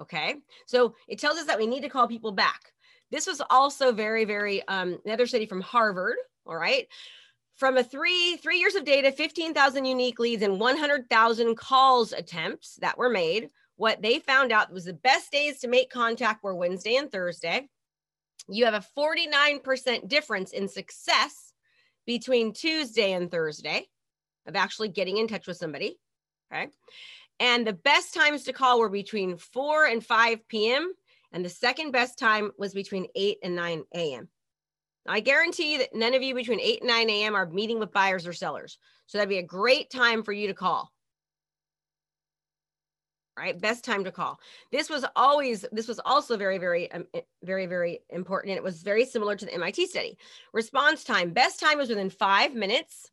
Okay. 0.00 0.34
So 0.66 0.96
it 1.06 1.20
tells 1.20 1.38
us 1.38 1.46
that 1.46 1.58
we 1.58 1.68
need 1.68 1.82
to 1.82 1.88
call 1.88 2.08
people 2.08 2.32
back. 2.32 2.72
This 3.12 3.28
was 3.28 3.40
also 3.48 3.92
very, 3.92 4.24
very, 4.24 4.66
um, 4.66 4.98
another 5.04 5.28
study 5.28 5.46
from 5.46 5.60
Harvard. 5.60 6.16
All 6.46 6.56
right. 6.56 6.88
From 7.62 7.78
a 7.78 7.84
three, 7.84 8.38
three 8.38 8.58
years 8.58 8.74
of 8.74 8.84
data, 8.84 9.12
15,000 9.12 9.84
unique 9.84 10.18
leads 10.18 10.42
and 10.42 10.58
100,000 10.58 11.54
calls 11.54 12.12
attempts 12.12 12.74
that 12.80 12.98
were 12.98 13.08
made. 13.08 13.50
What 13.76 14.02
they 14.02 14.18
found 14.18 14.50
out 14.50 14.72
was 14.72 14.86
the 14.86 14.94
best 14.94 15.30
days 15.30 15.60
to 15.60 15.68
make 15.68 15.88
contact 15.88 16.42
were 16.42 16.56
Wednesday 16.56 16.96
and 16.96 17.08
Thursday. 17.08 17.68
You 18.48 18.64
have 18.64 18.74
a 18.74 18.84
49% 18.98 20.08
difference 20.08 20.50
in 20.50 20.66
success 20.66 21.52
between 22.04 22.52
Tuesday 22.52 23.12
and 23.12 23.30
Thursday 23.30 23.86
of 24.48 24.56
actually 24.56 24.88
getting 24.88 25.18
in 25.18 25.28
touch 25.28 25.46
with 25.46 25.56
somebody. 25.56 26.00
Okay. 26.52 26.66
And 27.38 27.64
the 27.64 27.74
best 27.74 28.12
times 28.12 28.42
to 28.42 28.52
call 28.52 28.80
were 28.80 28.88
between 28.88 29.36
4 29.36 29.84
and 29.84 30.04
5 30.04 30.48
p.m. 30.48 30.92
And 31.30 31.44
the 31.44 31.48
second 31.48 31.92
best 31.92 32.18
time 32.18 32.50
was 32.58 32.74
between 32.74 33.06
8 33.14 33.38
and 33.44 33.54
9 33.54 33.84
a.m. 33.94 34.28
I 35.06 35.20
guarantee 35.20 35.78
that 35.78 35.94
none 35.94 36.14
of 36.14 36.22
you 36.22 36.34
between 36.34 36.60
8 36.60 36.80
and 36.82 36.88
9 36.88 37.10
a.m. 37.10 37.34
are 37.34 37.46
meeting 37.46 37.78
with 37.78 37.92
buyers 37.92 38.26
or 38.26 38.32
sellers. 38.32 38.78
So 39.06 39.18
that'd 39.18 39.28
be 39.28 39.38
a 39.38 39.42
great 39.42 39.90
time 39.90 40.22
for 40.22 40.32
you 40.32 40.48
to 40.48 40.54
call 40.54 40.92
right 43.36 43.60
best 43.60 43.84
time 43.84 44.04
to 44.04 44.12
call 44.12 44.38
this 44.70 44.90
was 44.90 45.04
always 45.16 45.64
this 45.72 45.88
was 45.88 45.98
also 46.04 46.36
very 46.36 46.58
very 46.58 46.90
um, 46.92 47.06
very 47.42 47.66
very 47.66 48.00
important 48.10 48.50
and 48.50 48.58
it 48.58 48.62
was 48.62 48.82
very 48.82 49.04
similar 49.04 49.36
to 49.36 49.46
the 49.46 49.58
mit 49.58 49.88
study 49.88 50.16
response 50.52 51.02
time 51.02 51.30
best 51.30 51.58
time 51.58 51.78
was 51.78 51.88
within 51.88 52.10
five 52.10 52.54
minutes 52.54 53.10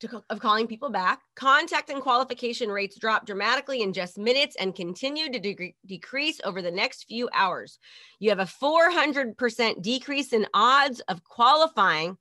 to, 0.00 0.22
of 0.30 0.40
calling 0.40 0.66
people 0.66 0.90
back. 0.90 1.20
Contact 1.34 1.90
and 1.90 2.02
qualification 2.02 2.68
rates 2.68 2.98
dropped 2.98 3.26
dramatically 3.26 3.82
in 3.82 3.92
just 3.92 4.18
minutes 4.18 4.56
and 4.58 4.74
continued 4.74 5.32
to 5.32 5.38
de- 5.38 5.74
decrease 5.86 6.40
over 6.44 6.62
the 6.62 6.70
next 6.70 7.04
few 7.04 7.28
hours. 7.32 7.78
You 8.18 8.30
have 8.30 8.38
a 8.38 8.44
400% 8.44 9.82
decrease 9.82 10.32
in 10.32 10.46
odds 10.52 11.00
of 11.00 11.24
qualifying 11.24 12.18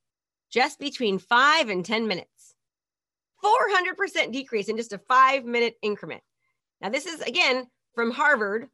just 0.50 0.80
between 0.80 1.20
five 1.20 1.70
and 1.70 1.84
10 1.86 2.08
minutes. 2.08 2.56
400% 3.44 4.32
decrease 4.32 4.70
in 4.70 4.78
just 4.78 4.94
a 4.94 4.98
five 4.98 5.44
minute 5.44 5.76
increment. 5.82 6.24
Now, 6.80 6.90
this 6.90 7.06
is 7.06 7.22
again 7.22 7.68
from 7.94 8.12
Harvard 8.12 8.70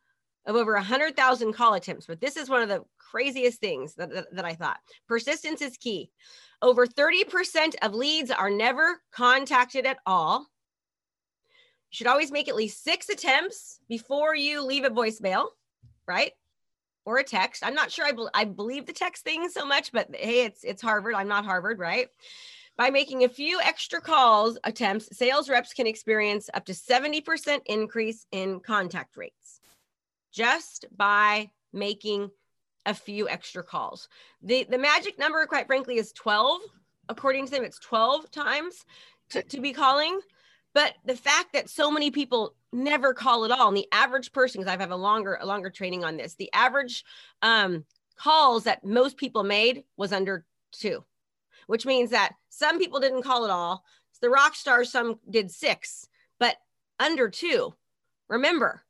of 0.45 0.55
over 0.55 0.73
100,000 0.73 1.53
call 1.53 1.73
attempts, 1.73 2.05
but 2.05 2.21
this 2.21 2.37
is 2.37 2.49
one 2.49 2.61
of 2.61 2.69
the 2.69 2.83
craziest 3.09 3.59
things 3.59 3.95
that, 3.95 4.13
that, 4.13 4.35
that 4.35 4.45
I 4.45 4.53
thought. 4.53 4.77
Persistence 5.07 5.61
is 5.61 5.77
key. 5.77 6.11
Over 6.61 6.85
30% 6.85 7.75
of 7.81 7.93
leads 7.93 8.31
are 8.31 8.49
never 8.49 9.01
contacted 9.11 9.85
at 9.85 9.97
all. 10.05 10.39
You 11.91 11.95
should 11.95 12.07
always 12.07 12.31
make 12.31 12.47
at 12.47 12.55
least 12.55 12.83
six 12.83 13.09
attempts 13.09 13.79
before 13.87 14.35
you 14.35 14.63
leave 14.63 14.83
a 14.83 14.89
voicemail, 14.89 15.47
right? 16.07 16.33
Or 17.05 17.17
a 17.17 17.23
text. 17.23 17.65
I'm 17.65 17.73
not 17.73 17.91
sure 17.91 18.05
I, 18.05 18.11
be- 18.11 18.27
I 18.33 18.45
believe 18.45 18.85
the 18.85 18.93
text 18.93 19.23
thing 19.23 19.49
so 19.49 19.65
much, 19.65 19.91
but 19.91 20.13
hey, 20.13 20.45
it's 20.45 20.63
it's 20.63 20.81
Harvard. 20.81 21.15
I'm 21.15 21.27
not 21.27 21.45
Harvard, 21.45 21.79
right? 21.79 22.09
By 22.77 22.91
making 22.91 23.23
a 23.23 23.29
few 23.29 23.59
extra 23.59 23.99
calls 23.99 24.57
attempts, 24.63 25.17
sales 25.17 25.49
reps 25.49 25.73
can 25.73 25.87
experience 25.87 26.49
up 26.53 26.65
to 26.65 26.73
70% 26.73 27.59
increase 27.65 28.25
in 28.31 28.59
contact 28.59 29.17
rates 29.17 29.59
just 30.31 30.85
by 30.95 31.49
making 31.73 32.29
a 32.85 32.93
few 32.93 33.29
extra 33.29 33.63
calls. 33.63 34.07
The, 34.41 34.65
the 34.69 34.77
magic 34.77 35.19
number, 35.19 35.45
quite 35.45 35.67
frankly, 35.67 35.97
is 35.97 36.11
12. 36.13 36.61
According 37.09 37.45
to 37.45 37.51
them, 37.51 37.63
it's 37.63 37.79
12 37.79 38.31
times 38.31 38.85
to, 39.31 39.43
to 39.43 39.61
be 39.61 39.73
calling. 39.73 40.19
But 40.73 40.93
the 41.05 41.15
fact 41.15 41.53
that 41.53 41.69
so 41.69 41.89
many 41.91 42.11
people 42.11 42.55
never 42.71 43.13
call 43.13 43.43
at 43.45 43.51
all, 43.51 43.67
and 43.67 43.77
the 43.77 43.87
average 43.91 44.31
person, 44.31 44.61
because 44.61 44.73
I 44.73 44.79
have 44.79 44.91
a 44.91 44.95
longer, 44.95 45.37
a 45.41 45.45
longer 45.45 45.69
training 45.69 46.03
on 46.03 46.17
this, 46.17 46.35
the 46.35 46.51
average 46.53 47.03
um, 47.41 47.85
calls 48.15 48.65
that 48.65 48.85
most 48.85 49.17
people 49.17 49.43
made 49.43 49.83
was 49.97 50.13
under 50.13 50.45
two 50.71 51.03
which 51.69 51.85
means 51.85 52.09
that 52.09 52.33
some 52.49 52.79
people 52.79 52.99
didn't 52.99 53.21
call 53.21 53.45
at 53.45 53.51
all. 53.51 53.83
The 54.23 54.29
rock 54.31 54.55
stars, 54.55 54.91
some 54.91 55.19
did 55.29 55.51
six, 55.51 56.07
but 56.39 56.55
under 56.99 57.29
two. 57.29 57.75
Remember, 58.27 58.81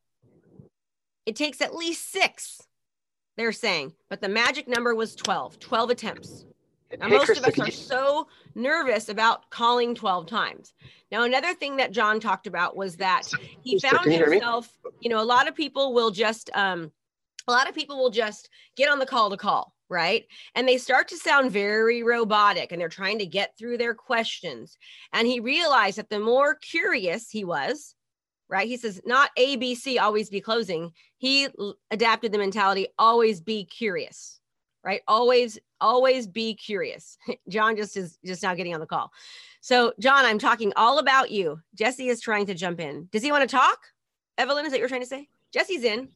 it 1.26 1.36
takes 1.36 1.60
at 1.60 1.76
least 1.76 2.10
six, 2.10 2.62
they're 3.40 3.52
saying, 3.52 3.94
but 4.10 4.22
the 4.22 4.30
magic 4.30 4.68
number 4.68 4.94
was 4.94 5.16
12, 5.16 5.60
12 5.60 5.90
attempts. 5.90 6.46
Now, 7.00 7.08
most 7.08 7.30
of 7.30 7.44
us 7.44 7.60
are 7.60 7.72
so 7.72 8.28
nervous 8.56 9.10
about 9.10 9.50
calling 9.52 9.94
12 9.94 10.26
times. 10.26 10.74
Now, 11.12 11.24
another 11.24 11.54
thing 11.54 11.78
that 11.78 11.92
John 11.92 12.20
talked 12.20 12.48
about 12.48 12.76
was 12.76 12.98
that 12.98 13.24
he 13.62 13.80
found 13.80 14.12
himself, 14.12 14.76
you 15.00 15.10
know, 15.10 15.22
a 15.22 15.24
lot 15.24 15.48
of 15.48 15.56
people 15.56 15.94
will 15.94 16.10
just, 16.10 16.50
um, 16.56 16.92
a 17.48 17.52
lot 17.52 17.70
of 17.70 17.76
people 17.76 17.98
will 17.98 18.10
just 18.10 18.50
get 18.76 18.90
on 18.90 19.00
the 19.00 19.06
call 19.06 19.30
to 19.30 19.38
call 19.38 19.74
right? 19.90 20.26
And 20.56 20.68
they 20.68 20.78
start 20.78 21.08
to 21.08 21.18
sound 21.18 21.52
very 21.52 22.04
robotic 22.04 22.72
and 22.72 22.80
they're 22.80 22.90
trying 22.90 23.20
to 23.20 23.26
get 23.26 23.58
through 23.58 23.78
their 23.80 23.96
questions. 23.96 24.78
And 25.14 25.28
he 25.28 25.40
realized 25.40 25.98
that 25.98 26.10
the 26.10 26.20
more 26.20 26.56
curious 26.56 27.30
he 27.30 27.44
was, 27.44 27.96
right? 28.50 28.68
He 28.68 28.78
says, 28.78 29.00
not 29.06 29.30
ABC, 29.38 30.00
always 30.00 30.30
be 30.30 30.42
closing. 30.42 30.92
He 31.18 31.48
adapted 31.92 32.32
the 32.32 32.38
mentality, 32.38 32.88
always 32.98 33.40
be 33.40 33.64
curious, 33.66 34.40
right? 34.84 35.02
Always, 35.08 35.60
always 35.80 36.28
be 36.28 36.56
curious. 36.56 37.18
John 37.50 37.78
just 37.78 37.96
is 37.96 38.18
just 38.26 38.44
now 38.44 38.56
getting 38.56 38.74
on 38.74 38.80
the 38.80 38.88
call. 38.88 39.12
So, 39.62 39.94
John, 40.00 40.26
I'm 40.26 40.40
talking 40.40 40.74
all 40.76 41.00
about 41.00 41.32
you. 41.32 41.60
Jesse 41.76 42.10
is 42.10 42.22
trying 42.22 42.48
to 42.48 42.56
jump 42.56 42.80
in. 42.80 43.08
Does 43.12 43.24
he 43.24 43.32
want 43.32 43.48
to 43.48 43.56
talk? 43.56 43.80
Evelyn, 44.38 44.66
is 44.66 44.72
that 44.72 44.80
you're 44.80 44.90
trying 44.90 45.02
to 45.02 45.08
say? 45.08 45.28
Jesse's 45.54 45.84
in. 45.84 46.10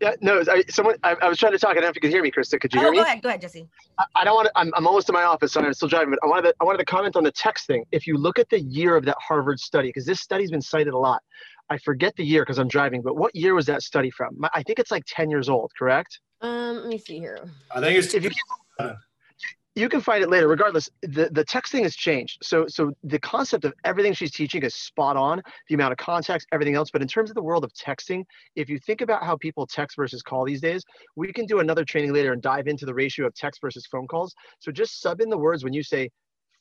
Yeah, 0.00 0.14
no, 0.20 0.42
I, 0.50 0.62
someone. 0.68 0.96
I, 1.02 1.16
I, 1.22 1.28
was 1.28 1.38
trying 1.38 1.52
to 1.52 1.58
talk. 1.58 1.70
I 1.70 1.74
don't 1.74 1.84
know 1.84 1.88
if 1.88 1.94
you 1.94 2.00
could 2.00 2.10
hear 2.10 2.22
me, 2.22 2.30
Krista. 2.30 2.60
Could 2.60 2.74
you 2.74 2.80
oh, 2.80 2.84
hear 2.84 2.90
me? 2.90 2.98
Go 2.98 3.02
ahead, 3.04 3.22
go 3.22 3.28
ahead, 3.28 3.40
Jesse. 3.40 3.66
I, 3.98 4.04
I 4.16 4.24
don't 4.24 4.34
want 4.34 4.46
to. 4.46 4.52
I'm, 4.56 4.72
I'm 4.76 4.86
almost 4.86 5.08
in 5.08 5.14
my 5.14 5.22
office, 5.22 5.52
so 5.52 5.60
I'm 5.60 5.72
still 5.74 5.88
driving. 5.88 6.10
But 6.10 6.18
I 6.22 6.26
wanted 6.26 6.48
to, 6.48 6.54
I 6.60 6.64
wanted 6.64 6.78
to 6.78 6.84
comment 6.84 7.16
on 7.16 7.24
the 7.24 7.32
text 7.32 7.66
thing. 7.66 7.84
If 7.92 8.06
you 8.06 8.16
look 8.16 8.38
at 8.38 8.48
the 8.50 8.60
year 8.60 8.96
of 8.96 9.04
that 9.06 9.16
Harvard 9.20 9.58
study, 9.58 9.88
because 9.88 10.04
this 10.04 10.20
study's 10.20 10.50
been 10.50 10.62
cited 10.62 10.92
a 10.92 10.98
lot. 10.98 11.22
I 11.68 11.78
forget 11.78 12.14
the 12.16 12.24
year 12.24 12.42
because 12.42 12.58
I'm 12.58 12.68
driving, 12.68 13.02
but 13.02 13.16
what 13.16 13.34
year 13.34 13.54
was 13.54 13.66
that 13.66 13.82
study 13.82 14.10
from? 14.10 14.38
I 14.54 14.62
think 14.62 14.78
it's 14.78 14.92
like 14.92 15.02
10 15.08 15.30
years 15.30 15.48
old, 15.48 15.72
correct? 15.76 16.20
Um, 16.40 16.76
let 16.76 16.86
me 16.86 16.98
see 16.98 17.18
here. 17.18 17.40
I 17.74 17.80
think 17.80 17.98
it's. 17.98 18.14
If 18.14 18.22
you, 18.22 18.30
you 19.76 19.90
can 19.90 20.00
find 20.00 20.24
it 20.24 20.30
later. 20.30 20.48
Regardless, 20.48 20.90
the, 21.02 21.28
the 21.30 21.44
texting 21.44 21.82
has 21.82 21.94
changed. 21.94 22.38
So 22.42 22.66
so 22.66 22.92
the 23.04 23.18
concept 23.20 23.64
of 23.64 23.74
everything 23.84 24.14
she's 24.14 24.32
teaching 24.32 24.62
is 24.62 24.74
spot 24.74 25.16
on, 25.16 25.42
the 25.68 25.74
amount 25.74 25.92
of 25.92 25.98
context, 25.98 26.48
everything 26.50 26.74
else. 26.74 26.90
But 26.90 27.02
in 27.02 27.08
terms 27.08 27.30
of 27.30 27.36
the 27.36 27.42
world 27.42 27.62
of 27.62 27.72
texting, 27.74 28.24
if 28.56 28.68
you 28.70 28.78
think 28.78 29.02
about 29.02 29.22
how 29.22 29.36
people 29.36 29.66
text 29.66 29.96
versus 29.96 30.22
call 30.22 30.44
these 30.44 30.62
days, 30.62 30.82
we 31.14 31.32
can 31.32 31.44
do 31.46 31.60
another 31.60 31.84
training 31.84 32.12
later 32.12 32.32
and 32.32 32.40
dive 32.40 32.66
into 32.66 32.86
the 32.86 32.94
ratio 32.94 33.26
of 33.26 33.34
text 33.34 33.60
versus 33.60 33.86
phone 33.86 34.06
calls. 34.06 34.34
So 34.58 34.72
just 34.72 35.00
sub 35.00 35.20
in 35.20 35.28
the 35.28 35.38
words 35.38 35.62
when 35.62 35.74
you 35.74 35.82
say 35.82 36.10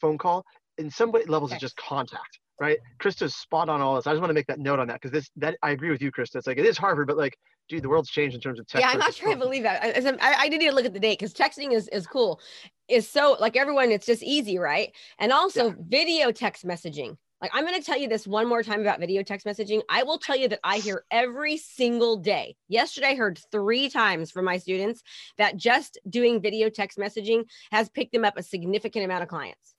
phone 0.01 0.17
call. 0.17 0.43
In 0.78 0.91
some 0.91 1.12
way, 1.13 1.23
levels, 1.23 1.54
it's 1.54 1.62
just 1.62 1.78
contact 1.78 2.39
right? 2.60 2.78
Krista's 2.99 3.36
spot 3.36 3.69
on 3.69 3.82
all 3.82 3.95
this. 3.95 4.08
I 4.08 4.12
just 4.12 4.21
want 4.21 4.30
to 4.30 4.34
make 4.34 4.47
that 4.47 4.60
note 4.60 4.80
on 4.80 4.88
that 4.88 5.01
because 5.01 5.12
this 5.12 5.30
that 5.38 5.58
I 5.62 5.71
agree 5.71 5.91
with 5.91 6.01
you, 6.01 6.12
Krista. 6.12 6.36
It's 6.36 6.47
like 6.47 6.58
it 6.58 6.65
is 6.65 6.78
Harvard, 6.78 7.08
but 7.08 7.17
like, 7.17 7.38
dude, 7.69 7.84
the 7.84 7.89
world's 7.89 8.10
changed 8.10 8.36
in 8.36 8.41
terms 8.41 8.60
of 8.60 8.67
text. 8.67 8.86
Yeah, 8.86 8.91
I'm 8.91 8.99
not 8.99 9.13
sure 9.13 9.30
I 9.30 9.36
believe 9.36 9.63
that. 9.63 9.84
I, 9.84 9.89
I, 9.89 10.36
I, 10.41 10.49
didn't 10.49 10.63
even 10.63 10.75
look 10.75 10.86
at 10.86 10.93
the 10.93 10.99
date 10.99 11.19
because 11.19 11.34
texting 11.34 11.73
is 11.73 11.88
is 11.89 12.08
cool. 12.08 12.39
Is 12.88 13.10
so 13.10 13.36
like 13.39 13.56
everyone, 13.56 13.91
it's 13.91 14.06
just 14.06 14.24
easy, 14.24 14.58
right? 14.58 14.93
And 15.19 15.32
also 15.32 15.67
yeah. 15.67 15.74
video 15.80 16.32
text 16.32 16.65
messaging. 16.65 17.17
Like 17.41 17.52
I'm 17.54 17.65
going 17.65 17.80
to 17.80 17.86
tell 17.86 17.98
you 17.98 18.08
this 18.08 18.26
one 18.26 18.48
more 18.48 18.63
time 18.63 18.82
about 18.82 19.00
video 19.00 19.21
text 19.21 19.45
messaging. 19.45 19.82
I 19.89 20.04
will 20.04 20.17
tell 20.17 20.36
you 20.36 20.48
that 20.50 20.60
I 20.63 20.78
hear 20.78 21.04
every 21.12 21.58
single 21.58 22.17
day. 22.17 22.56
Yesterday, 22.69 23.08
I 23.08 23.15
heard 23.15 23.39
three 23.52 23.89
times 23.89 24.32
from 24.32 24.45
my 24.45 24.58
students 24.58 25.04
that 25.38 25.58
just 25.58 26.00
doing 26.10 26.41
video 26.41 26.69
text 26.69 26.98
messaging 26.98 27.45
has 27.71 27.89
picked 27.89 28.13
them 28.13 28.26
up 28.26 28.38
a 28.38 28.43
significant 28.43 29.06
amount 29.06 29.24
of 29.24 29.30
clients, 29.30 29.76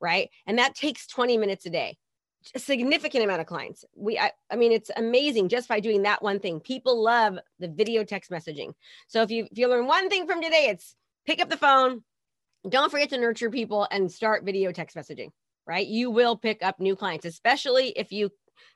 right? 0.00 0.30
And 0.46 0.58
that 0.58 0.74
takes 0.74 1.06
20 1.08 1.36
minutes 1.36 1.66
a 1.66 1.70
day 1.70 1.96
a 2.54 2.58
significant 2.58 3.24
amount 3.24 3.40
of 3.40 3.46
clients. 3.46 3.84
We, 3.94 4.18
I, 4.18 4.32
I 4.50 4.56
mean, 4.56 4.72
it's 4.72 4.90
amazing 4.96 5.48
just 5.48 5.68
by 5.68 5.80
doing 5.80 6.02
that 6.02 6.22
one 6.22 6.40
thing. 6.40 6.60
People 6.60 7.02
love 7.02 7.38
the 7.58 7.68
video 7.68 8.04
text 8.04 8.30
messaging. 8.30 8.72
So 9.08 9.22
if 9.22 9.30
you 9.30 9.46
if 9.50 9.58
you 9.58 9.68
learn 9.68 9.86
one 9.86 10.08
thing 10.08 10.26
from 10.26 10.40
today, 10.40 10.68
it's 10.70 10.94
pick 11.26 11.42
up 11.42 11.50
the 11.50 11.56
phone, 11.56 12.02
don't 12.68 12.90
forget 12.90 13.10
to 13.10 13.18
nurture 13.18 13.50
people, 13.50 13.86
and 13.90 14.10
start 14.10 14.44
video 14.44 14.72
text 14.72 14.96
messaging. 14.96 15.30
Right, 15.66 15.86
you 15.86 16.10
will 16.10 16.36
pick 16.36 16.62
up 16.62 16.80
new 16.80 16.96
clients, 16.96 17.26
especially 17.26 17.90
if 17.90 18.10
you 18.10 18.30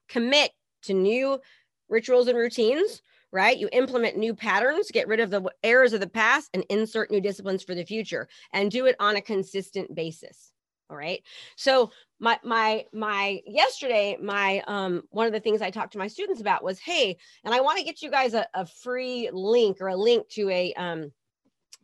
commit 0.09 0.53
to 0.83 0.95
new 0.95 1.41
rituals 1.89 2.29
and 2.29 2.39
routines. 2.39 3.03
Right, 3.33 3.59
you 3.59 3.69
implement 3.73 4.17
new 4.17 4.33
patterns, 4.33 4.93
get 4.93 5.09
rid 5.09 5.19
of 5.19 5.31
the 5.31 5.43
errors 5.65 5.93
of 5.93 6.01
the 6.01 6.09
past, 6.09 6.51
and 6.55 6.65
insert 6.71 7.11
new 7.11 7.21
disciplines 7.21 7.65
for 7.65 7.75
the 7.75 7.85
future, 7.85 8.29
and 8.53 8.71
do 8.71 8.87
it 8.87 8.95
on 9.01 9.17
a 9.17 9.21
consistent 9.21 9.93
basis 9.95 10.53
all 10.91 10.97
right 10.97 11.23
so 11.57 11.91
my 12.21 12.39
my 12.45 12.85
my 12.93 13.41
yesterday 13.47 14.17
my 14.21 14.63
um 14.67 15.03
one 15.11 15.27
of 15.27 15.33
the 15.33 15.41
things 15.41 15.63
i 15.63 15.71
talked 15.71 15.93
to 15.93 15.99
my 15.99 16.07
students 16.07 16.41
about 16.41 16.63
was 16.63 16.79
hey 16.79 17.17
and 17.45 17.55
i 17.55 17.61
want 17.61 17.79
to 17.79 17.85
get 17.85 18.03
you 18.03 18.11
guys 18.11 18.35
a, 18.35 18.47
a 18.55 18.67
free 18.67 19.31
link 19.33 19.79
or 19.81 19.89
a 19.89 19.97
link 19.97 20.29
to 20.29 20.49
a 20.51 20.73
um 20.75 21.11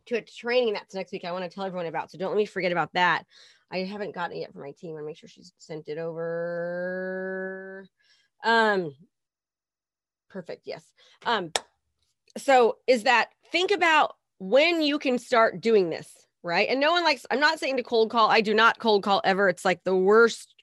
to 0.07 0.17
a 0.17 0.21
training 0.21 0.75
that's 0.75 0.95
next 0.95 1.13
week 1.13 1.25
i 1.25 1.33
want 1.33 1.45
to 1.45 1.51
tell 1.51 1.65
everyone 1.65 1.87
about 1.87 2.11
so 2.11 2.19
don't 2.19 2.31
let 2.31 2.37
me 2.37 2.47
forget 2.47 2.73
about 2.73 2.93
that 2.93 3.25
i 3.71 3.79
haven't 3.79 4.15
gotten 4.15 4.37
it 4.37 4.41
yet 4.41 4.53
from 4.53 4.63
my 4.63 4.73
team 4.73 4.97
i 4.97 5.03
make 5.03 5.17
sure 5.17 5.29
she's 5.29 5.53
sent 5.59 5.89
it 5.89 5.99
over 5.99 7.87
um 8.45 8.95
perfect 10.29 10.63
yes 10.67 10.85
um 11.27 11.53
so 12.39 12.77
is 12.87 13.05
that 13.05 13.31
think 13.51 13.71
about 13.71 14.15
when 14.39 14.81
you 14.81 14.99
can 14.99 15.19
start 15.19 15.61
doing 15.61 15.91
this 15.91 16.21
right? 16.43 16.69
And 16.69 16.81
no 16.81 16.93
one 16.93 17.05
likes, 17.05 17.27
I'm 17.31 17.41
not 17.41 17.59
saying 17.59 17.77
to 17.77 17.83
cold 17.83 18.11
call. 18.11 18.31
I 18.31 18.41
do 18.41 18.55
not 18.55 18.79
cold 18.79 19.03
call 19.03 19.21
ever. 19.25 19.49
It's 19.49 19.65
like 19.65 19.83
the 19.85 19.97
worst, 19.97 20.55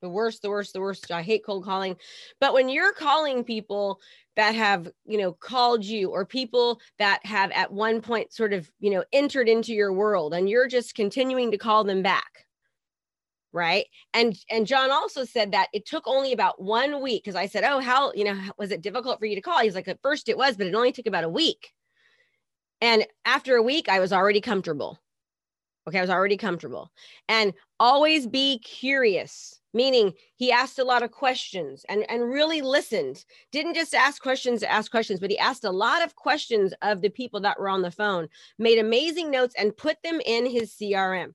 the 0.00 0.08
worst, 0.08 0.42
the 0.42 0.50
worst, 0.50 0.72
the 0.72 0.80
worst. 0.80 1.10
I 1.10 1.22
hate 1.22 1.44
cold 1.44 1.64
calling. 1.64 1.96
But 2.40 2.54
when 2.54 2.68
you're 2.68 2.92
calling 2.92 3.44
people 3.44 4.00
that 4.36 4.54
have, 4.54 4.88
you 5.04 5.18
know, 5.18 5.32
called 5.32 5.84
you 5.84 6.10
or 6.10 6.24
people 6.24 6.80
that 6.98 7.24
have 7.24 7.50
at 7.52 7.72
one 7.72 8.00
point 8.00 8.32
sort 8.32 8.52
of, 8.52 8.70
you 8.80 8.90
know, 8.90 9.04
entered 9.12 9.48
into 9.48 9.72
your 9.74 9.92
world 9.92 10.34
and 10.34 10.48
you're 10.48 10.68
just 10.68 10.94
continuing 10.94 11.50
to 11.50 11.58
call 11.58 11.84
them 11.84 12.02
back. 12.02 12.46
Right. 13.54 13.86
And 14.14 14.34
and 14.50 14.66
John 14.66 14.90
also 14.90 15.24
said 15.24 15.52
that 15.52 15.68
it 15.74 15.84
took 15.84 16.04
only 16.06 16.32
about 16.32 16.62
one 16.62 17.02
week 17.02 17.22
because 17.22 17.36
I 17.36 17.46
said, 17.46 17.64
Oh, 17.64 17.80
how, 17.80 18.12
you 18.14 18.24
know, 18.24 18.40
was 18.56 18.70
it 18.70 18.80
difficult 18.80 19.18
for 19.18 19.26
you 19.26 19.34
to 19.34 19.42
call? 19.42 19.60
He's 19.60 19.74
like, 19.74 19.88
at 19.88 20.00
first 20.02 20.30
it 20.30 20.38
was, 20.38 20.56
but 20.56 20.66
it 20.66 20.74
only 20.74 20.92
took 20.92 21.06
about 21.06 21.24
a 21.24 21.28
week 21.28 21.72
and 22.82 23.06
after 23.24 23.54
a 23.54 23.62
week, 23.62 23.88
I 23.88 24.00
was 24.00 24.12
already 24.12 24.40
comfortable. 24.40 24.98
Okay, 25.88 25.98
I 25.98 26.02
was 26.02 26.10
already 26.10 26.36
comfortable. 26.36 26.90
And 27.28 27.52
always 27.80 28.26
be 28.26 28.60
curious, 28.60 29.60
meaning 29.74 30.12
he 30.36 30.52
asked 30.52 30.78
a 30.78 30.84
lot 30.84 31.02
of 31.02 31.10
questions 31.10 31.84
and, 31.88 32.08
and 32.08 32.30
really 32.30 32.62
listened. 32.62 33.24
Didn't 33.50 33.74
just 33.74 33.94
ask 33.94 34.22
questions 34.22 34.60
to 34.60 34.70
ask 34.70 34.90
questions, 34.90 35.18
but 35.18 35.30
he 35.30 35.38
asked 35.38 35.64
a 35.64 35.70
lot 35.70 36.04
of 36.04 36.14
questions 36.14 36.72
of 36.82 37.00
the 37.00 37.10
people 37.10 37.40
that 37.40 37.58
were 37.58 37.68
on 37.68 37.82
the 37.82 37.90
phone, 37.90 38.28
made 38.58 38.78
amazing 38.78 39.30
notes, 39.30 39.54
and 39.58 39.76
put 39.76 39.96
them 40.04 40.20
in 40.24 40.46
his 40.46 40.72
CRM. 40.72 41.32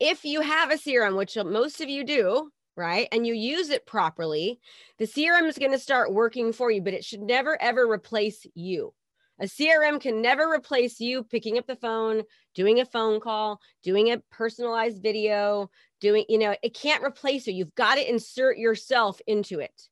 If 0.00 0.24
you 0.24 0.40
have 0.40 0.70
a 0.70 0.76
CRM, 0.76 1.16
which 1.16 1.36
most 1.36 1.80
of 1.80 1.88
you 1.88 2.04
do, 2.04 2.50
right, 2.76 3.08
and 3.12 3.26
you 3.26 3.34
use 3.34 3.70
it 3.70 3.86
properly, 3.86 4.58
the 4.98 5.06
CRM 5.06 5.46
is 5.46 5.58
going 5.58 5.72
to 5.72 5.78
start 5.78 6.12
working 6.12 6.52
for 6.52 6.70
you, 6.70 6.80
but 6.80 6.94
it 6.94 7.04
should 7.04 7.22
never, 7.22 7.60
ever 7.60 7.88
replace 7.88 8.44
you. 8.54 8.92
A 9.40 9.44
CRM 9.44 10.00
can 10.00 10.20
never 10.20 10.50
replace 10.50 11.00
you 11.00 11.22
picking 11.22 11.58
up 11.58 11.66
the 11.66 11.76
phone, 11.76 12.22
doing 12.54 12.80
a 12.80 12.84
phone 12.84 13.20
call, 13.20 13.60
doing 13.82 14.10
a 14.10 14.18
personalized 14.30 15.02
video, 15.02 15.70
doing, 16.00 16.24
you 16.28 16.38
know, 16.38 16.54
it 16.62 16.74
can't 16.74 17.04
replace 17.04 17.46
you. 17.46 17.54
You've 17.54 17.74
got 17.74 17.96
to 17.96 18.08
insert 18.10 18.58
yourself 18.58 19.20
into 19.26 19.60
it. 19.60 19.88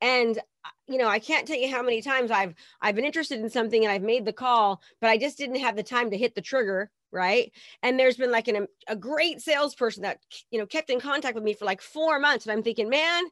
And 0.00 0.38
uh, 0.38 0.70
you 0.88 0.98
know, 0.98 1.08
I 1.08 1.18
can't 1.18 1.46
tell 1.46 1.56
you 1.56 1.70
how 1.70 1.82
many 1.82 2.02
times 2.02 2.30
I've 2.30 2.54
I've 2.80 2.94
been 2.94 3.04
interested 3.04 3.40
in 3.40 3.50
something 3.50 3.84
and 3.84 3.92
I've 3.92 4.02
made 4.02 4.24
the 4.24 4.32
call, 4.32 4.82
but 5.00 5.10
I 5.10 5.18
just 5.18 5.38
didn't 5.38 5.56
have 5.56 5.76
the 5.76 5.82
time 5.82 6.10
to 6.10 6.18
hit 6.18 6.34
the 6.34 6.42
trigger, 6.42 6.90
right? 7.12 7.50
And 7.82 7.98
there's 7.98 8.16
been 8.16 8.30
like 8.30 8.48
an, 8.48 8.66
a 8.88 8.96
great 8.96 9.40
salesperson 9.40 10.02
that 10.02 10.18
you 10.50 10.58
know 10.58 10.66
kept 10.66 10.90
in 10.90 11.00
contact 11.00 11.34
with 11.34 11.44
me 11.44 11.54
for 11.54 11.64
like 11.64 11.80
4 11.80 12.18
months 12.18 12.46
and 12.46 12.52
I'm 12.52 12.62
thinking, 12.62 12.88
"Man, 12.88 13.24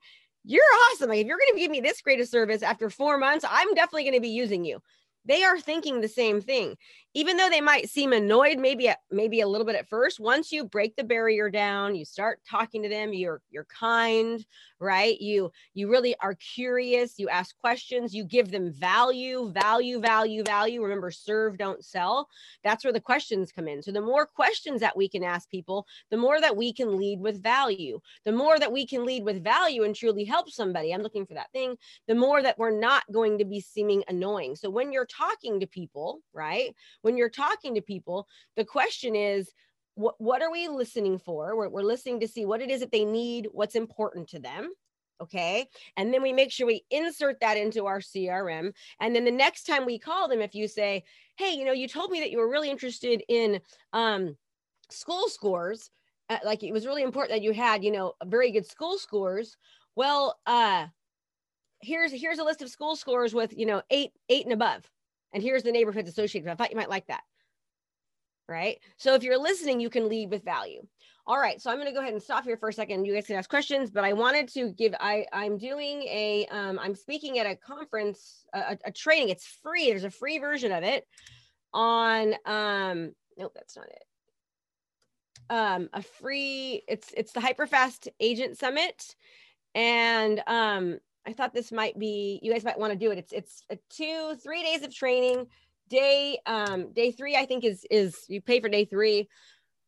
you're 0.44 0.62
awesome. 0.92 1.10
Like 1.10 1.20
if 1.20 1.26
you're 1.26 1.38
going 1.38 1.54
to 1.54 1.60
give 1.60 1.70
me 1.70 1.80
this 1.80 2.00
great 2.00 2.20
a 2.20 2.26
service 2.26 2.62
after 2.62 2.90
4 2.90 3.18
months, 3.18 3.44
I'm 3.48 3.74
definitely 3.74 4.04
going 4.04 4.14
to 4.14 4.20
be 4.20 4.28
using 4.28 4.64
you." 4.64 4.80
They 5.24 5.44
are 5.44 5.58
thinking 5.58 6.00
the 6.00 6.08
same 6.08 6.40
thing 6.40 6.76
even 7.14 7.36
though 7.36 7.48
they 7.48 7.60
might 7.60 7.88
seem 7.88 8.12
annoyed 8.12 8.58
maybe 8.58 8.90
maybe 9.10 9.40
a 9.40 9.48
little 9.48 9.66
bit 9.66 9.76
at 9.76 9.88
first 9.88 10.20
once 10.20 10.52
you 10.52 10.64
break 10.64 10.94
the 10.96 11.04
barrier 11.04 11.50
down 11.50 11.94
you 11.94 12.04
start 12.04 12.40
talking 12.48 12.82
to 12.82 12.88
them 12.88 13.12
you're 13.12 13.40
you're 13.50 13.66
kind 13.66 14.44
right? 14.84 15.20
You 15.20 15.50
you 15.72 15.90
really 15.90 16.14
are 16.20 16.34
curious 16.34 17.18
you 17.18 17.28
ask 17.28 17.58
questions 17.58 18.14
you 18.14 18.24
give 18.24 18.50
them 18.50 18.72
value 18.72 19.50
value 19.50 20.00
value 20.00 20.44
value. 20.44 20.82
Remember 20.82 21.10
serve 21.10 21.56
don't 21.58 21.84
sell. 21.84 22.28
That's 22.62 22.84
where 22.84 22.92
the 22.92 23.00
questions 23.00 23.50
come 23.50 23.66
in. 23.66 23.82
So 23.82 23.90
the 23.92 24.00
more 24.00 24.26
questions 24.26 24.80
that 24.80 24.96
we 24.96 25.08
can 25.08 25.24
ask 25.24 25.48
people 25.50 25.86
the 26.10 26.16
more 26.16 26.40
that 26.40 26.56
we 26.56 26.72
can 26.72 26.96
lead 26.96 27.20
with 27.20 27.42
value. 27.42 28.00
The 28.24 28.32
more 28.32 28.58
that 28.58 28.72
we 28.72 28.86
can 28.86 29.04
lead 29.04 29.24
with 29.24 29.42
value 29.42 29.84
and 29.84 29.94
truly 29.94 30.24
help 30.24 30.50
somebody 30.50 30.92
i'm 30.92 31.02
looking 31.02 31.26
for 31.26 31.34
that 31.34 31.50
thing 31.52 31.76
the 32.06 32.14
more 32.14 32.42
that 32.42 32.58
we're 32.58 32.78
not 32.78 33.04
going 33.10 33.38
to 33.38 33.44
be 33.44 33.60
seeming 33.60 34.04
annoying. 34.08 34.56
So 34.56 34.68
when 34.68 34.92
you're 34.92 35.06
talking 35.06 35.60
to 35.60 35.66
people 35.66 36.20
right 36.32 36.74
when 37.04 37.18
you're 37.18 37.28
talking 37.28 37.74
to 37.74 37.82
people, 37.82 38.26
the 38.56 38.64
question 38.64 39.14
is, 39.14 39.52
what, 39.94 40.14
what 40.18 40.42
are 40.42 40.50
we 40.50 40.68
listening 40.68 41.18
for? 41.18 41.54
We're, 41.54 41.68
we're 41.68 41.82
listening 41.82 42.18
to 42.20 42.28
see 42.28 42.46
what 42.46 42.62
it 42.62 42.70
is 42.70 42.80
that 42.80 42.90
they 42.90 43.04
need, 43.04 43.48
what's 43.52 43.74
important 43.74 44.28
to 44.30 44.38
them. 44.38 44.72
Okay. 45.20 45.68
And 45.96 46.12
then 46.12 46.22
we 46.22 46.32
make 46.32 46.50
sure 46.50 46.66
we 46.66 46.84
insert 46.90 47.38
that 47.40 47.56
into 47.56 47.86
our 47.86 48.00
CRM. 48.00 48.72
And 49.00 49.14
then 49.14 49.24
the 49.24 49.30
next 49.30 49.64
time 49.64 49.86
we 49.86 49.98
call 49.98 50.28
them, 50.28 50.40
if 50.40 50.54
you 50.54 50.66
say, 50.66 51.04
Hey, 51.36 51.52
you 51.52 51.64
know, 51.64 51.72
you 51.72 51.86
told 51.86 52.10
me 52.10 52.20
that 52.20 52.30
you 52.30 52.38
were 52.38 52.50
really 52.50 52.70
interested 52.70 53.22
in 53.28 53.60
um, 53.92 54.36
school 54.90 55.28
scores, 55.28 55.90
uh, 56.30 56.38
like 56.44 56.62
it 56.62 56.72
was 56.72 56.86
really 56.86 57.02
important 57.02 57.36
that 57.36 57.44
you 57.44 57.52
had, 57.52 57.84
you 57.84 57.92
know, 57.92 58.14
very 58.24 58.50
good 58.50 58.66
school 58.66 58.98
scores. 58.98 59.56
Well, 59.94 60.38
uh, 60.46 60.86
here's 61.80 62.12
here's 62.12 62.38
a 62.38 62.44
list 62.44 62.62
of 62.62 62.70
school 62.70 62.96
scores 62.96 63.34
with 63.34 63.56
you 63.56 63.66
know 63.66 63.82
eight 63.90 64.10
eight 64.30 64.44
and 64.44 64.54
above 64.54 64.90
And 65.34 65.42
here's 65.42 65.64
the 65.64 65.72
neighborhoods 65.72 66.08
associated. 66.08 66.48
I 66.48 66.54
thought 66.54 66.70
you 66.70 66.76
might 66.76 66.88
like 66.88 67.08
that. 67.08 67.24
Right. 68.48 68.78
So 68.96 69.14
if 69.14 69.22
you're 69.22 69.38
listening, 69.38 69.80
you 69.80 69.90
can 69.90 70.08
lead 70.08 70.30
with 70.30 70.44
value. 70.44 70.86
All 71.26 71.38
right, 71.38 71.58
so 71.58 71.70
I'm 71.70 71.78
going 71.78 71.86
to 71.86 71.94
go 71.94 72.00
ahead 72.00 72.12
and 72.12 72.22
stop 72.22 72.44
here 72.44 72.58
for 72.58 72.68
a 72.68 72.72
second. 72.72 73.06
You 73.06 73.14
guys 73.14 73.26
can 73.26 73.36
ask 73.36 73.48
questions, 73.48 73.90
but 73.90 74.04
I 74.04 74.12
wanted 74.12 74.46
to 74.48 74.72
give. 74.72 74.94
I 75.00 75.24
I'm 75.32 75.56
doing 75.56 76.02
a. 76.02 76.46
Um, 76.50 76.78
I'm 76.78 76.94
speaking 76.94 77.38
at 77.38 77.46
a 77.46 77.56
conference, 77.56 78.44
a, 78.52 78.76
a 78.84 78.92
training. 78.92 79.30
It's 79.30 79.46
free. 79.46 79.86
There's 79.86 80.04
a 80.04 80.10
free 80.10 80.38
version 80.38 80.70
of 80.70 80.84
it 80.84 81.06
on. 81.72 82.34
Um, 82.44 83.14
nope, 83.38 83.52
that's 83.54 83.74
not 83.74 83.86
it. 83.86 84.04
Um, 85.48 85.88
a 85.94 86.02
free. 86.02 86.82
It's 86.86 87.10
it's 87.16 87.32
the 87.32 87.40
Hyperfast 87.40 88.08
Agent 88.20 88.58
Summit, 88.58 89.16
and 89.74 90.42
um, 90.46 90.98
I 91.26 91.32
thought 91.32 91.54
this 91.54 91.72
might 91.72 91.98
be. 91.98 92.38
You 92.42 92.52
guys 92.52 92.64
might 92.64 92.78
want 92.78 92.92
to 92.92 92.98
do 92.98 93.10
it. 93.10 93.18
It's 93.18 93.32
it's 93.32 93.62
a 93.70 93.78
two 93.90 94.36
three 94.42 94.62
days 94.62 94.82
of 94.82 94.94
training. 94.94 95.46
Day 95.88 96.38
um 96.46 96.92
day 96.92 97.12
three 97.12 97.36
I 97.36 97.44
think 97.44 97.64
is 97.64 97.84
is 97.90 98.24
you 98.28 98.40
pay 98.40 98.60
for 98.60 98.68
day 98.68 98.84
three 98.84 99.28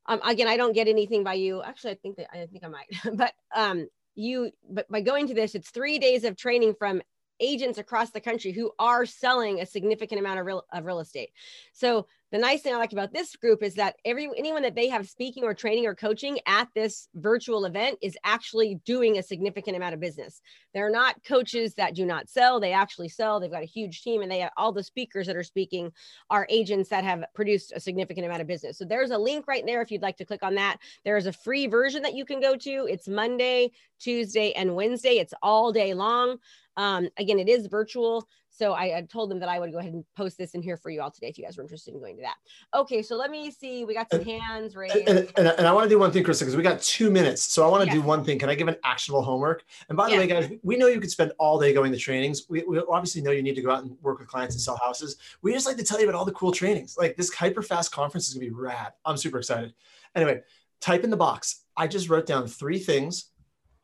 um, 0.08 0.20
again, 0.24 0.48
I 0.48 0.56
don't 0.56 0.72
get 0.72 0.88
anything 0.88 1.24
by 1.24 1.34
you. 1.34 1.62
Actually, 1.62 1.92
I 1.92 1.96
think 1.96 2.16
that 2.16 2.28
I 2.32 2.46
think 2.46 2.64
I 2.64 2.68
might, 2.68 2.86
but 3.16 3.32
um, 3.54 3.88
you, 4.14 4.50
but 4.70 4.88
by 4.90 5.00
going 5.00 5.26
to 5.28 5.34
this, 5.34 5.54
it's 5.54 5.70
three 5.70 5.98
days 5.98 6.24
of 6.24 6.36
training 6.36 6.74
from 6.78 7.02
agents 7.38 7.78
across 7.78 8.10
the 8.10 8.20
country 8.20 8.50
who 8.50 8.72
are 8.78 9.04
selling 9.04 9.60
a 9.60 9.66
significant 9.66 10.20
amount 10.20 10.40
of 10.40 10.46
real, 10.46 10.64
of 10.72 10.84
real 10.84 11.00
estate. 11.00 11.30
So 11.72 12.06
the 12.36 12.42
nice 12.42 12.60
thing 12.60 12.74
I 12.74 12.76
like 12.76 12.92
about 12.92 13.14
this 13.14 13.34
group 13.34 13.62
is 13.62 13.76
that 13.76 13.96
every 14.04 14.28
anyone 14.36 14.60
that 14.62 14.74
they 14.74 14.88
have 14.88 15.08
speaking 15.08 15.44
or 15.44 15.54
training 15.54 15.86
or 15.86 15.94
coaching 15.94 16.38
at 16.44 16.68
this 16.74 17.08
virtual 17.14 17.64
event 17.64 17.98
is 18.02 18.18
actually 18.24 18.74
doing 18.84 19.16
a 19.16 19.22
significant 19.22 19.74
amount 19.74 19.94
of 19.94 20.00
business. 20.00 20.42
They're 20.74 20.90
not 20.90 21.24
coaches 21.24 21.72
that 21.76 21.94
do 21.94 22.04
not 22.04 22.28
sell; 22.28 22.60
they 22.60 22.74
actually 22.74 23.08
sell. 23.08 23.40
They've 23.40 23.50
got 23.50 23.62
a 23.62 23.66
huge 23.66 24.02
team, 24.02 24.20
and 24.20 24.30
they 24.30 24.40
have, 24.40 24.52
all 24.58 24.70
the 24.70 24.84
speakers 24.84 25.26
that 25.28 25.36
are 25.36 25.42
speaking 25.42 25.92
are 26.28 26.46
agents 26.50 26.90
that 26.90 27.04
have 27.04 27.24
produced 27.34 27.72
a 27.74 27.80
significant 27.80 28.26
amount 28.26 28.42
of 28.42 28.46
business. 28.46 28.76
So 28.76 28.84
there's 28.84 29.12
a 29.12 29.18
link 29.18 29.48
right 29.48 29.64
there 29.64 29.80
if 29.80 29.90
you'd 29.90 30.02
like 30.02 30.18
to 30.18 30.26
click 30.26 30.42
on 30.42 30.56
that. 30.56 30.76
There 31.06 31.16
is 31.16 31.26
a 31.26 31.32
free 31.32 31.66
version 31.68 32.02
that 32.02 32.14
you 32.14 32.26
can 32.26 32.40
go 32.40 32.54
to. 32.54 32.86
It's 32.90 33.08
Monday, 33.08 33.70
Tuesday, 33.98 34.52
and 34.52 34.76
Wednesday. 34.76 35.16
It's 35.18 35.34
all 35.42 35.72
day 35.72 35.94
long. 35.94 36.36
Um, 36.76 37.08
again, 37.16 37.38
it 37.38 37.48
is 37.48 37.66
virtual. 37.66 38.28
So 38.56 38.72
I, 38.72 38.96
I, 38.96 39.02
told 39.02 39.30
them 39.30 39.38
that 39.40 39.50
I 39.50 39.58
would 39.58 39.70
go 39.70 39.78
ahead 39.78 39.92
and 39.92 40.02
post 40.16 40.38
this 40.38 40.52
in 40.52 40.62
here 40.62 40.78
for 40.78 40.88
you 40.88 41.02
all 41.02 41.10
today 41.10 41.28
if 41.28 41.36
you 41.36 41.44
guys 41.44 41.58
were 41.58 41.62
interested 41.62 41.92
in 41.92 42.00
going 42.00 42.16
to 42.16 42.22
that. 42.22 42.36
Okay, 42.72 43.02
so 43.02 43.14
let 43.14 43.30
me 43.30 43.50
see. 43.50 43.84
We 43.84 43.92
got 43.92 44.10
some 44.10 44.20
and, 44.20 44.30
hands 44.30 44.74
raised. 44.74 44.96
And, 44.96 45.30
and, 45.36 45.48
and 45.48 45.66
I 45.66 45.72
want 45.74 45.84
to 45.84 45.90
do 45.90 45.98
one 45.98 46.10
thing, 46.10 46.24
Krista, 46.24 46.40
because 46.40 46.56
we 46.56 46.62
got 46.62 46.80
two 46.80 47.10
minutes. 47.10 47.42
So 47.42 47.66
I 47.66 47.68
want 47.68 47.82
to 47.82 47.86
yes. 47.86 47.96
do 47.96 48.00
one 48.00 48.24
thing. 48.24 48.38
Can 48.38 48.48
I 48.48 48.54
give 48.54 48.68
an 48.68 48.76
actionable 48.82 49.22
homework? 49.22 49.64
And 49.90 49.96
by 49.96 50.08
the 50.08 50.16
way, 50.16 50.26
guys, 50.26 50.50
we 50.62 50.76
know 50.78 50.86
you 50.86 51.00
could 51.00 51.10
spend 51.10 51.32
all 51.38 51.60
day 51.60 51.74
going 51.74 51.92
to 51.92 51.98
trainings. 51.98 52.46
We, 52.48 52.62
we 52.62 52.80
obviously 52.88 53.20
know 53.20 53.30
you 53.30 53.42
need 53.42 53.56
to 53.56 53.62
go 53.62 53.70
out 53.70 53.84
and 53.84 53.94
work 54.00 54.20
with 54.20 54.28
clients 54.28 54.54
and 54.54 54.62
sell 54.62 54.78
houses. 54.82 55.16
We 55.42 55.52
just 55.52 55.66
like 55.66 55.76
to 55.76 55.84
tell 55.84 56.00
you 56.00 56.08
about 56.08 56.18
all 56.18 56.24
the 56.24 56.32
cool 56.32 56.52
trainings. 56.52 56.96
Like 56.96 57.14
this 57.14 57.32
hyper 57.34 57.62
fast 57.62 57.92
conference 57.92 58.26
is 58.28 58.34
gonna 58.34 58.46
be 58.46 58.54
rad. 58.54 58.94
I'm 59.04 59.18
super 59.18 59.36
excited. 59.36 59.74
Anyway, 60.14 60.40
type 60.80 61.04
in 61.04 61.10
the 61.10 61.16
box. 61.16 61.64
I 61.76 61.88
just 61.88 62.08
wrote 62.08 62.24
down 62.24 62.48
three 62.48 62.78
things. 62.78 63.32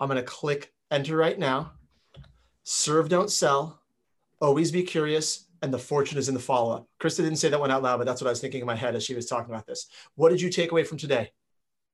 I'm 0.00 0.08
gonna 0.08 0.22
click 0.22 0.72
enter 0.90 1.14
right 1.14 1.38
now. 1.38 1.72
Serve, 2.64 3.11
don't 3.11 3.30
sell 3.30 3.82
always 4.42 4.72
be 4.72 4.83
curious, 4.83 5.46
and 5.62 5.72
the 5.72 5.78
fortune 5.78 6.18
is 6.18 6.28
in 6.28 6.35
the 6.35 6.40
follow 6.40 6.74
up. 6.74 6.88
Krista 7.00 7.18
didn't 7.18 7.37
say 7.37 7.48
that 7.48 7.61
one 7.61 7.70
out 7.70 7.83
loud, 7.83 7.98
but 7.98 8.07
that's 8.07 8.20
what 8.20 8.26
I 8.26 8.33
was 8.33 8.40
thinking 8.40 8.61
in 8.61 8.66
my 8.66 8.74
head 8.74 8.94
as 8.94 9.05
she 9.05 9.14
was 9.14 9.26
talking 9.26 9.55
about 9.55 9.66
this. 9.66 9.87
What 10.16 10.31
did 10.31 10.40
you 10.40 10.50
take 10.50 10.72
away 10.72 10.85
from 10.85 10.98
today? 10.98 11.31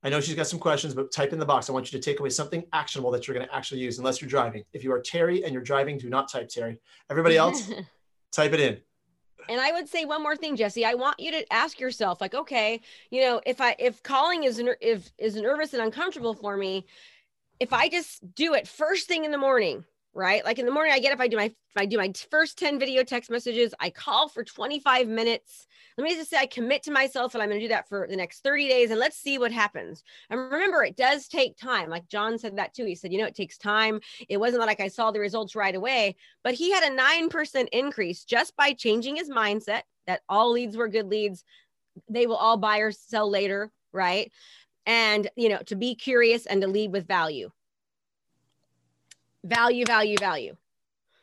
I 0.02 0.08
know 0.08 0.20
she's 0.20 0.34
got 0.34 0.46
some 0.46 0.58
questions, 0.58 0.94
but 0.94 1.12
type 1.12 1.32
in 1.32 1.38
the 1.38 1.46
box. 1.46 1.68
I 1.68 1.72
want 1.72 1.92
you 1.92 1.98
to 1.98 2.04
take 2.04 2.20
away 2.20 2.30
something 2.30 2.64
actionable 2.72 3.10
that 3.10 3.26
you're 3.26 3.36
going 3.36 3.46
to 3.46 3.54
actually 3.54 3.80
use, 3.80 3.98
unless 3.98 4.20
you're 4.20 4.30
driving. 4.30 4.64
If 4.72 4.82
you 4.82 4.92
are 4.92 5.00
Terry 5.00 5.44
and 5.44 5.52
you're 5.52 5.62
driving, 5.62 5.98
do 5.98 6.08
not 6.08 6.30
type 6.30 6.48
Terry. 6.48 6.78
Everybody 7.10 7.36
else, 7.44 7.70
type 8.32 8.52
it 8.52 8.60
in. 8.60 8.78
And 9.48 9.60
I 9.60 9.72
would 9.72 9.88
say 9.88 10.04
one 10.04 10.22
more 10.22 10.36
thing, 10.36 10.56
Jesse. 10.56 10.84
I 10.84 10.94
want 10.94 11.18
you 11.18 11.30
to 11.32 11.52
ask 11.52 11.80
yourself, 11.80 12.20
like, 12.20 12.34
okay, 12.34 12.80
you 13.10 13.22
know, 13.22 13.40
if 13.46 13.60
I 13.60 13.74
if 13.78 14.02
calling 14.02 14.44
is 14.44 14.62
if 14.80 15.10
is 15.18 15.36
nervous 15.36 15.72
and 15.72 15.82
uncomfortable 15.82 16.34
for 16.34 16.56
me, 16.56 16.86
if 17.58 17.72
I 17.72 17.88
just 17.88 18.34
do 18.34 18.54
it 18.54 18.68
first 18.68 19.08
thing 19.08 19.24
in 19.24 19.30
the 19.30 19.38
morning, 19.38 19.84
right? 20.18 20.44
Like 20.44 20.58
in 20.58 20.66
the 20.66 20.72
morning, 20.72 20.92
I 20.92 20.98
get 20.98 21.12
up, 21.12 21.20
I 21.20 21.28
do 21.28 21.36
my, 21.36 21.44
if 21.44 21.76
I 21.76 21.86
do 21.86 21.96
my 21.96 22.12
first 22.28 22.58
10 22.58 22.80
video 22.80 23.04
text 23.04 23.30
messages, 23.30 23.72
I 23.78 23.88
call 23.90 24.28
for 24.28 24.42
25 24.42 25.06
minutes. 25.06 25.68
Let 25.96 26.04
me 26.04 26.16
just 26.16 26.28
say, 26.28 26.38
I 26.38 26.46
commit 26.46 26.82
to 26.82 26.90
myself 26.90 27.34
and 27.34 27.42
I'm 27.42 27.48
going 27.48 27.60
to 27.60 27.64
do 27.64 27.68
that 27.68 27.88
for 27.88 28.04
the 28.10 28.16
next 28.16 28.42
30 28.42 28.68
days 28.68 28.90
and 28.90 28.98
let's 28.98 29.16
see 29.16 29.38
what 29.38 29.52
happens. 29.52 30.02
And 30.28 30.40
remember, 30.40 30.82
it 30.82 30.96
does 30.96 31.28
take 31.28 31.56
time. 31.56 31.88
Like 31.88 32.08
John 32.08 32.36
said 32.36 32.56
that 32.56 32.74
too. 32.74 32.84
He 32.84 32.96
said, 32.96 33.12
you 33.12 33.18
know, 33.20 33.26
it 33.26 33.36
takes 33.36 33.58
time. 33.58 34.00
It 34.28 34.38
wasn't 34.38 34.66
like 34.66 34.80
I 34.80 34.88
saw 34.88 35.12
the 35.12 35.20
results 35.20 35.54
right 35.54 35.74
away, 35.74 36.16
but 36.42 36.54
he 36.54 36.72
had 36.72 36.82
a 36.82 36.96
9% 36.96 37.68
increase 37.72 38.24
just 38.24 38.56
by 38.56 38.72
changing 38.72 39.14
his 39.14 39.30
mindset 39.30 39.82
that 40.08 40.22
all 40.28 40.50
leads 40.50 40.76
were 40.76 40.88
good 40.88 41.06
leads. 41.06 41.44
They 42.08 42.26
will 42.26 42.36
all 42.36 42.56
buy 42.56 42.78
or 42.78 42.90
sell 42.90 43.30
later, 43.30 43.70
right? 43.92 44.32
And, 44.84 45.30
you 45.36 45.48
know, 45.48 45.58
to 45.66 45.76
be 45.76 45.94
curious 45.94 46.44
and 46.44 46.60
to 46.62 46.66
lead 46.66 46.90
with 46.90 47.06
value 47.06 47.50
value, 49.48 49.84
value, 49.84 50.16
value. 50.18 50.56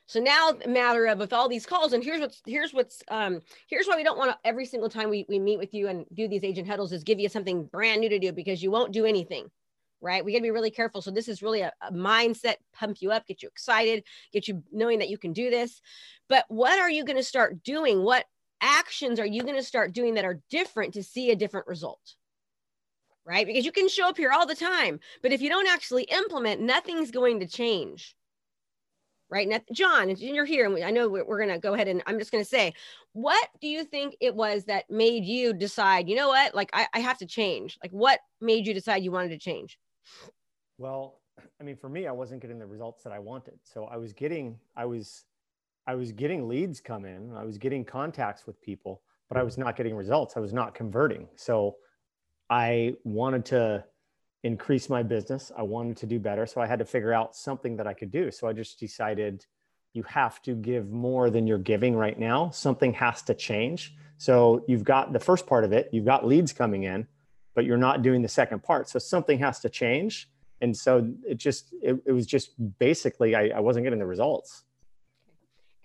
So 0.08 0.20
now 0.20 0.52
matter 0.68 1.08
of 1.08 1.18
with 1.18 1.34
all 1.34 1.50
these 1.50 1.66
calls, 1.66 1.94
and 1.94 2.04
here's 2.04 2.22
what's 2.22 2.42
here's 2.46 2.74
what's 2.74 3.02
um 3.10 3.40
here's 3.68 3.88
why 3.88 3.96
we 3.96 4.04
don't 4.04 4.18
want 4.18 4.32
to 4.32 4.38
every 4.48 4.66
single 4.66 4.90
time 4.90 5.10
we, 5.10 5.26
we 5.28 5.40
meet 5.40 5.58
with 5.58 5.74
you 5.74 5.88
and 5.88 6.06
do 6.14 6.28
these 6.28 6.44
agent 6.44 6.68
huddles 6.68 6.92
is 6.92 7.04
give 7.04 7.20
you 7.20 7.28
something 7.28 7.66
brand 7.66 8.02
new 8.02 8.10
to 8.10 8.20
do 8.20 8.32
because 8.32 8.62
you 8.62 8.70
won't 8.70 8.94
do 8.94 9.06
anything. 9.06 9.50
Right. 10.02 10.24
We 10.24 10.34
got 10.34 10.40
to 10.40 10.44
be 10.44 10.52
really 10.52 10.70
careful. 10.70 11.02
So 11.02 11.10
this 11.10 11.28
is 11.28 11.42
really 11.42 11.62
a, 11.62 11.72
a 11.82 11.92
mindset, 11.92 12.56
pump 12.74 12.98
you 13.02 13.12
up, 13.12 13.26
get 13.26 13.42
you 13.42 13.48
excited, 13.48 14.04
get 14.32 14.48
you 14.48 14.62
knowing 14.72 15.00
that 15.00 15.10
you 15.10 15.18
can 15.18 15.34
do 15.34 15.50
this. 15.50 15.82
But 16.30 16.46
what 16.48 16.78
are 16.78 16.90
you 16.90 17.04
going 17.04 17.18
to 17.18 17.24
start 17.24 17.64
doing? 17.64 18.04
What 18.04 18.26
actions 18.62 19.20
are 19.20 19.26
you 19.26 19.42
going 19.42 19.56
to 19.56 19.64
start 19.64 19.94
doing 19.94 20.14
that 20.16 20.26
are 20.26 20.42
different 20.52 20.94
to 20.94 21.04
see 21.04 21.32
a 21.32 21.36
different 21.36 21.66
result? 21.66 22.16
Right? 23.26 23.46
Because 23.46 23.66
you 23.66 23.72
can 23.72 23.90
show 23.90 24.08
up 24.08 24.18
here 24.18 24.32
all 24.32 24.46
the 24.46 24.56
time, 24.56 25.00
but 25.22 25.32
if 25.32 25.42
you 25.42 25.50
don't 25.50 25.68
actually 25.68 26.04
implement, 26.04 26.62
nothing's 26.62 27.12
going 27.12 27.40
to 27.40 27.48
change. 27.48 28.16
Right. 29.28 29.48
Now, 29.48 29.60
John, 29.74 30.16
you're 30.18 30.46
here, 30.46 30.66
and 30.68 30.84
I 30.84 30.92
know 30.92 31.10
we're, 31.10 31.38
going 31.38 31.50
to 31.50 31.58
go 31.58 31.74
ahead 31.74 31.88
and 31.88 32.04
I'm 32.06 32.20
just 32.20 32.32
going 32.32 32.44
to 32.44 32.50
say, 32.50 32.74
what 33.14 33.50
do 33.60 33.68
you 33.68 33.84
think 33.84 34.16
it 34.22 34.36
was 34.36 34.66
that 34.66 34.90
made 34.90 35.26
you 35.26 35.52
decide, 35.52 36.08
you 36.08 36.16
know 36.16 36.28
what, 36.28 36.54
like 36.54 36.70
I, 36.74 36.86
I 36.94 37.00
have 37.00 37.18
to 37.18 37.26
change? 37.26 37.76
Like, 37.82 37.92
what 37.92 38.20
made 38.40 38.68
you 38.68 38.74
decide 38.74 39.04
you 39.04 39.12
wanted 39.12 39.30
to 39.30 39.40
change? 39.40 39.80
Well, 40.78 41.22
I 41.60 41.64
mean, 41.64 41.76
for 41.76 41.90
me, 41.90 42.06
I 42.06 42.12
wasn't 42.12 42.40
getting 42.42 42.60
the 42.60 42.68
results 42.68 43.04
that 43.04 43.12
I 43.12 43.18
wanted. 43.18 43.56
So 43.64 43.86
I 43.86 43.98
was 43.98 44.14
getting, 44.14 44.60
I 44.76 44.86
was, 44.86 45.26
I 45.88 45.96
was 45.96 46.12
getting 46.12 46.48
leads 46.48 46.80
come 46.80 47.04
in, 47.04 47.34
I 47.36 47.44
was 47.44 47.58
getting 47.58 47.84
contacts 47.84 48.46
with 48.46 48.62
people, 48.62 49.02
but 49.28 49.38
I 49.38 49.44
was 49.44 49.58
not 49.58 49.76
getting 49.76 49.96
results. 49.96 50.38
I 50.38 50.40
was 50.40 50.54
not 50.54 50.76
converting. 50.76 51.28
So 51.36 51.78
I 52.50 52.96
wanted 53.04 53.46
to 53.46 53.84
increase 54.44 54.90
my 54.90 55.02
business. 55.02 55.52
I 55.58 55.64
wanted 55.64 55.98
to 55.98 56.06
do 56.06 56.20
better. 56.20 56.46
So 56.46 56.62
I 56.62 56.68
had 56.68 56.80
to 56.80 56.86
figure 56.86 57.14
out 57.14 57.36
something 57.36 57.76
that 57.78 57.88
I 57.88 57.94
could 57.94 58.12
do. 58.12 58.30
So 58.32 58.48
I 58.48 58.54
just 58.54 58.80
decided 58.80 59.46
you 59.94 60.04
have 60.04 60.42
to 60.44 60.54
give 60.54 60.92
more 60.92 61.30
than 61.30 61.48
you're 61.48 61.58
giving 61.58 61.96
right 61.96 62.20
now. 62.20 62.50
Something 62.52 62.94
has 62.94 63.22
to 63.24 63.34
change. 63.34 63.96
So 64.18 64.64
you've 64.68 64.84
got 64.84 65.14
the 65.14 65.20
first 65.20 65.48
part 65.48 65.64
of 65.64 65.74
it, 65.74 65.90
you've 65.92 66.06
got 66.06 66.26
leads 66.26 66.54
coming 66.54 66.84
in, 66.84 67.08
but 67.54 67.66
you're 67.66 67.78
not 67.78 68.02
doing 68.02 68.22
the 68.22 68.30
second 68.30 68.62
part. 68.62 68.88
So 68.88 69.00
something 69.00 69.40
has 69.40 69.60
to 69.62 69.70
change. 69.70 70.30
And 70.62 70.76
so 70.76 71.12
it 71.28 71.36
just, 71.36 71.74
it, 71.82 71.98
it 72.06 72.12
was 72.12 72.26
just 72.26 72.52
basically, 72.80 73.36
I, 73.36 73.50
I 73.50 73.60
wasn't 73.60 73.86
getting 73.86 74.00
the 74.00 74.06
results. 74.06 74.64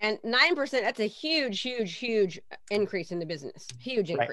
And 0.00 0.18
9%, 0.22 0.70
that's 0.70 1.00
a 1.00 1.06
huge, 1.06 1.60
huge, 1.60 1.94
huge 1.94 2.40
increase 2.70 3.10
in 3.10 3.18
the 3.18 3.26
business. 3.26 3.66
Huge 3.78 4.10
increase. 4.10 4.28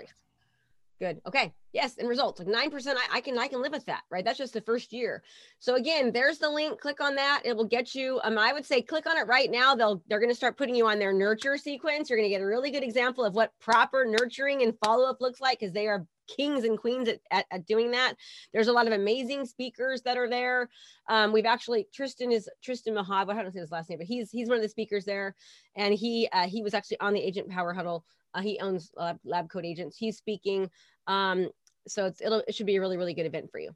Right. 0.99 1.15
Good. 1.15 1.21
Okay. 1.27 1.53
Yes. 1.77 1.95
And 1.99 2.09
results 2.09 2.39
like 2.39 2.47
9%. 2.47 2.87
I, 2.87 3.17
I, 3.17 3.21
can, 3.21 3.37
I 3.37 3.47
can 3.47 3.61
live 3.61 3.71
with 3.71 3.85
that, 3.85 4.01
right? 4.09 4.25
That's 4.25 4.39
just 4.39 4.53
the 4.53 4.61
first 4.61 4.91
year. 4.91 5.21
So 5.59 5.75
again, 5.75 6.11
there's 6.11 6.39
the 6.39 6.49
link, 6.49 6.81
click 6.81 6.99
on 6.99 7.13
that. 7.17 7.43
It 7.45 7.55
will 7.55 7.67
get 7.67 7.93
you, 7.93 8.19
um, 8.23 8.35
I 8.35 8.51
would 8.51 8.65
say 8.65 8.81
click 8.81 9.05
on 9.05 9.15
it 9.15 9.27
right 9.27 9.51
now. 9.51 9.75
They'll, 9.75 10.01
they're 10.07 10.19
going 10.19 10.31
to 10.31 10.35
start 10.35 10.57
putting 10.57 10.73
you 10.73 10.87
on 10.87 10.97
their 10.97 11.13
nurture 11.13 11.55
sequence. 11.55 12.09
You're 12.09 12.17
going 12.17 12.27
to 12.27 12.35
get 12.35 12.41
a 12.41 12.47
really 12.47 12.71
good 12.71 12.81
example 12.81 13.23
of 13.23 13.35
what 13.35 13.51
proper 13.59 14.07
nurturing 14.07 14.63
and 14.63 14.73
follow-up 14.83 15.21
looks 15.21 15.39
like. 15.39 15.59
Cause 15.59 15.71
they 15.71 15.85
are 15.85 16.07
kings 16.27 16.63
and 16.63 16.79
queens 16.79 17.09
at, 17.09 17.19
at, 17.29 17.45
at, 17.51 17.67
doing 17.67 17.91
that. 17.91 18.15
There's 18.53 18.69
a 18.69 18.73
lot 18.73 18.87
of 18.87 18.93
amazing 18.93 19.45
speakers 19.45 20.01
that 20.01 20.17
are 20.17 20.27
there. 20.27 20.69
Um, 21.07 21.31
we've 21.31 21.45
actually 21.45 21.87
Tristan 21.93 22.31
is 22.31 22.49
Tristan 22.63 22.95
Mahab. 22.95 23.29
I 23.29 23.43
don't 23.43 23.53
say 23.53 23.59
his 23.59 23.71
last 23.71 23.87
name, 23.87 23.99
but 23.99 24.07
he's 24.07 24.31
he's 24.31 24.49
one 24.49 24.57
of 24.57 24.63
the 24.63 24.69
speakers 24.69 25.05
there, 25.05 25.35
and 25.75 25.93
he 25.93 26.27
uh, 26.33 26.47
he 26.47 26.63
was 26.63 26.73
actually 26.73 26.99
on 26.99 27.13
the 27.13 27.21
Agent 27.21 27.49
Power 27.49 27.71
Huddle 27.71 28.03
uh, 28.33 28.41
he 28.41 28.59
owns 28.59 28.91
lab, 28.95 29.19
Lab 29.23 29.49
Coat 29.49 29.65
Agents. 29.65 29.97
He's 29.97 30.17
speaking. 30.17 30.69
Um, 31.07 31.49
so 31.87 32.05
it's 32.05 32.21
it'll, 32.21 32.43
it 32.47 32.55
should 32.55 32.65
be 32.65 32.75
a 32.75 32.81
really 32.81 32.97
really 32.97 33.13
good 33.13 33.25
event 33.25 33.51
for 33.51 33.59
you. 33.59 33.71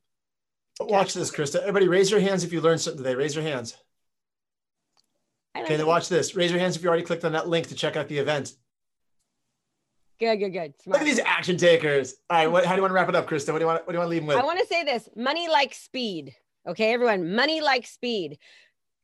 Watch 0.79 1.13
this, 1.13 1.31
Krista. 1.31 1.59
Everybody, 1.59 1.87
raise 1.87 2.09
your 2.09 2.19
hands 2.19 2.43
if 2.43 2.51
you 2.51 2.61
learned 2.61 2.81
something 2.81 3.03
today. 3.03 3.15
Raise 3.15 3.35
your 3.35 3.43
hands. 3.43 3.75
Okay, 5.57 5.75
then 5.75 5.85
watch 5.85 6.09
this. 6.09 6.35
Raise 6.35 6.49
your 6.49 6.59
hands 6.59 6.75
if 6.75 6.81
you 6.83 6.87
already 6.87 7.03
clicked 7.03 7.25
on 7.25 7.33
that 7.33 7.47
link 7.47 7.67
to 7.67 7.75
check 7.75 7.95
out 7.95 8.07
the 8.07 8.17
event. 8.17 8.53
Good, 10.19 10.37
good, 10.37 10.49
good. 10.51 10.73
Smart. 10.81 10.99
Look 10.99 11.01
at 11.01 11.05
these 11.05 11.19
action 11.19 11.57
takers. 11.57 12.15
All 12.29 12.37
right, 12.37 12.47
what, 12.47 12.65
how 12.65 12.73
do 12.73 12.77
you 12.77 12.81
want 12.83 12.91
to 12.91 12.95
wrap 12.95 13.09
it 13.09 13.15
up, 13.15 13.27
Krista? 13.27 13.51
What 13.51 13.59
do 13.59 13.63
you 13.63 13.67
want? 13.67 13.85
What 13.85 13.91
do 13.91 13.93
you 13.93 13.99
want 13.99 14.07
to 14.07 14.11
leave 14.11 14.21
them 14.21 14.27
with? 14.27 14.37
I 14.37 14.43
want 14.43 14.59
to 14.59 14.67
say 14.67 14.83
this: 14.83 15.09
money 15.15 15.49
like 15.49 15.73
speed. 15.73 16.35
Okay, 16.67 16.93
everyone, 16.93 17.33
money 17.33 17.59
like 17.59 17.85
speed. 17.85 18.37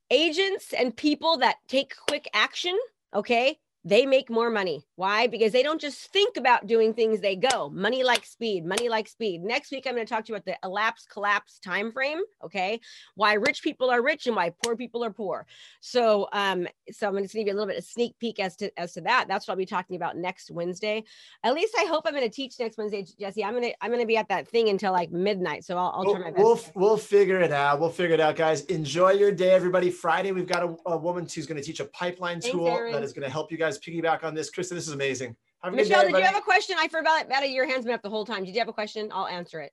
Agents 0.10 0.74
and 0.74 0.96
people 0.96 1.40
that 1.40 1.58
take 1.68 1.96
quick 2.08 2.30
action. 2.34 2.78
Okay, 3.14 3.60
they 3.88 4.06
make 4.06 4.30
more 4.30 4.50
money. 4.50 4.84
Why? 4.96 5.28
Because 5.28 5.54
they 5.54 5.64
don't 5.64 5.80
just 5.80 6.12
think 6.12 6.36
about 6.36 6.68
doing 6.68 6.94
things, 6.94 7.22
they 7.22 7.38
go. 7.38 7.70
Money 7.70 8.04
like 8.04 8.26
speed, 8.26 8.66
money 8.66 8.90
like 8.90 9.08
speed. 9.08 9.42
Next 9.44 9.72
week, 9.72 9.86
I'm 9.88 9.96
going 9.96 10.06
to 10.06 10.14
talk 10.14 10.26
to 10.26 10.30
you 10.30 10.36
about 10.36 10.46
the 10.46 10.58
elapsed 10.62 11.10
collapse 11.10 11.58
time 11.60 11.94
frame. 11.94 12.20
Okay. 12.44 12.82
Why 13.16 13.34
rich 13.34 13.64
people 13.64 13.90
are 13.90 14.02
rich 14.02 14.28
and 14.28 14.36
why 14.36 14.52
poor 14.62 14.76
people 14.76 15.06
are 15.06 15.12
poor. 15.12 15.46
So, 15.80 16.28
um, 16.34 16.68
so 16.92 17.08
I'm 17.08 17.14
going 17.14 17.26
to 17.26 17.34
give 17.34 17.48
you 17.48 17.54
a 17.54 17.56
little 17.56 17.68
bit 17.68 17.78
of 17.78 17.86
sneak 17.86 18.20
peek 18.20 18.42
as 18.42 18.58
to 18.58 18.78
as 18.78 18.94
to 18.94 19.02
that. 19.02 19.28
That's 19.30 19.48
what 19.48 19.54
I'll 19.54 19.58
be 19.58 19.66
talking 19.66 19.96
about 19.96 20.18
next 20.18 20.52
Wednesday. 20.52 21.06
At 21.46 21.54
least 21.54 21.74
I 21.80 21.86
hope 21.86 22.04
I'm 22.06 22.14
going 22.14 22.30
to 22.30 22.36
teach 22.36 22.60
next 22.60 22.78
Wednesday, 22.78 23.06
Jesse. 23.18 23.44
I'm 23.44 23.54
gonna 23.54 23.72
I'm 23.80 23.92
gonna 23.92 24.06
be 24.06 24.18
at 24.18 24.28
that 24.28 24.50
thing 24.50 24.68
until 24.68 24.92
like 24.92 25.12
midnight. 25.12 25.64
So 25.64 25.78
I'll, 25.78 25.94
I'll 25.96 26.06
we'll, 26.06 26.16
try 26.16 26.24
my 26.26 26.32
best. 26.32 26.44
We'll 26.44 26.60
we'll 26.76 26.98
figure 26.98 27.40
it 27.40 27.54
out. 27.54 27.80
We'll 27.80 27.90
figure 27.90 28.16
it 28.16 28.20
out, 28.20 28.36
guys. 28.36 28.66
Enjoy 28.66 29.12
your 29.12 29.32
day, 29.32 29.52
everybody. 29.52 29.90
Friday, 29.90 30.34
we've 30.34 30.46
got 30.48 30.64
a, 30.64 30.76
a 30.88 30.98
woman 30.98 31.26
who's 31.34 31.46
going 31.46 31.62
to 31.62 31.64
teach 31.64 31.80
a 31.80 31.86
pipeline 31.86 32.42
Thanks, 32.42 32.50
tool 32.50 32.68
Aaron. 32.68 32.92
that 32.92 33.04
is 33.04 33.14
going 33.14 33.24
to 33.24 33.32
help 33.32 33.50
you 33.50 33.58
guys 33.58 33.77
piggyback 33.80 34.24
on 34.24 34.34
this. 34.34 34.50
Krista, 34.50 34.70
this 34.70 34.88
is 34.88 34.94
amazing. 34.94 35.36
Have 35.64 35.74
Michelle, 35.74 36.02
day, 36.02 36.12
did 36.12 36.18
you 36.18 36.24
have 36.24 36.38
a 36.38 36.42
question? 36.42 36.76
I 36.80 36.88
forgot 36.88 37.26
about 37.26 37.44
it. 37.44 37.50
Your 37.50 37.68
hand's 37.68 37.86
been 37.86 37.94
up 37.94 38.02
the 38.02 38.10
whole 38.10 38.26
time. 38.26 38.44
Did 38.44 38.54
you 38.54 38.60
have 38.60 38.68
a 38.68 38.74
question? 38.74 39.10
I'll 39.12 39.28
answer 39.28 39.60
it. 39.62 39.72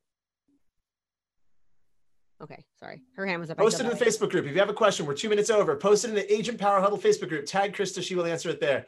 Okay, 2.42 2.64
sorry. 2.78 3.02
Her 3.16 3.26
hand 3.26 3.40
was 3.40 3.50
up. 3.50 3.58
Post 3.58 3.80
it 3.80 3.84
in 3.84 3.90
the 3.90 4.04
Facebook 4.04 4.30
group. 4.30 4.44
If 4.44 4.52
you 4.52 4.58
have 4.58 4.70
a 4.70 4.74
question, 4.74 5.06
we're 5.06 5.14
two 5.14 5.28
minutes 5.28 5.50
over. 5.50 5.76
Post 5.76 6.04
it 6.04 6.08
in 6.08 6.14
the 6.14 6.32
Agent 6.32 6.58
Power 6.58 6.80
Huddle 6.80 6.98
Facebook 6.98 7.28
group. 7.28 7.46
Tag 7.46 7.74
Krista. 7.74 8.02
She 8.02 8.14
will 8.14 8.26
answer 8.26 8.48
it 8.50 8.60
there. 8.60 8.86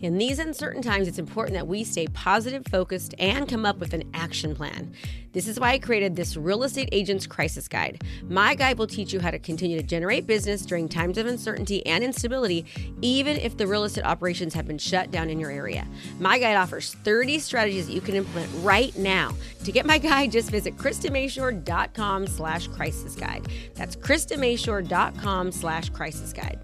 In 0.00 0.16
these 0.16 0.38
uncertain 0.38 0.80
times, 0.80 1.06
it's 1.06 1.18
important 1.18 1.54
that 1.54 1.66
we 1.66 1.84
stay 1.84 2.06
positive, 2.06 2.64
focused, 2.70 3.14
and 3.18 3.46
come 3.46 3.66
up 3.66 3.78
with 3.78 3.92
an 3.92 4.04
action 4.14 4.54
plan. 4.54 4.94
This 5.32 5.46
is 5.46 5.60
why 5.60 5.72
I 5.72 5.78
created 5.78 6.16
this 6.16 6.38
Real 6.38 6.62
Estate 6.62 6.88
Agents 6.90 7.26
Crisis 7.26 7.68
Guide. 7.68 8.02
My 8.22 8.54
guide 8.54 8.78
will 8.78 8.86
teach 8.86 9.12
you 9.12 9.20
how 9.20 9.30
to 9.30 9.38
continue 9.38 9.76
to 9.76 9.82
generate 9.86 10.26
business 10.26 10.64
during 10.64 10.88
times 10.88 11.18
of 11.18 11.26
uncertainty 11.26 11.84
and 11.86 12.02
instability, 12.02 12.64
even 13.02 13.36
if 13.36 13.58
the 13.58 13.66
real 13.66 13.84
estate 13.84 14.04
operations 14.04 14.54
have 14.54 14.66
been 14.66 14.78
shut 14.78 15.10
down 15.10 15.28
in 15.28 15.38
your 15.38 15.50
area. 15.50 15.86
My 16.18 16.38
guide 16.38 16.56
offers 16.56 16.94
30 17.04 17.38
strategies 17.38 17.86
that 17.86 17.92
you 17.92 18.00
can 18.00 18.14
implement 18.14 18.50
right 18.64 18.96
now. 18.96 19.34
To 19.64 19.70
get 19.70 19.84
my 19.84 19.98
guide, 19.98 20.32
just 20.32 20.50
visit 20.50 20.78
KristaMashore.com 20.78 22.26
slash 22.26 22.68
crisis 22.68 23.14
guide. 23.14 23.46
That's 23.74 23.96
KristaMashore.com 23.96 25.52
slash 25.52 25.90
crisis 25.90 26.32
guide. 26.32 26.58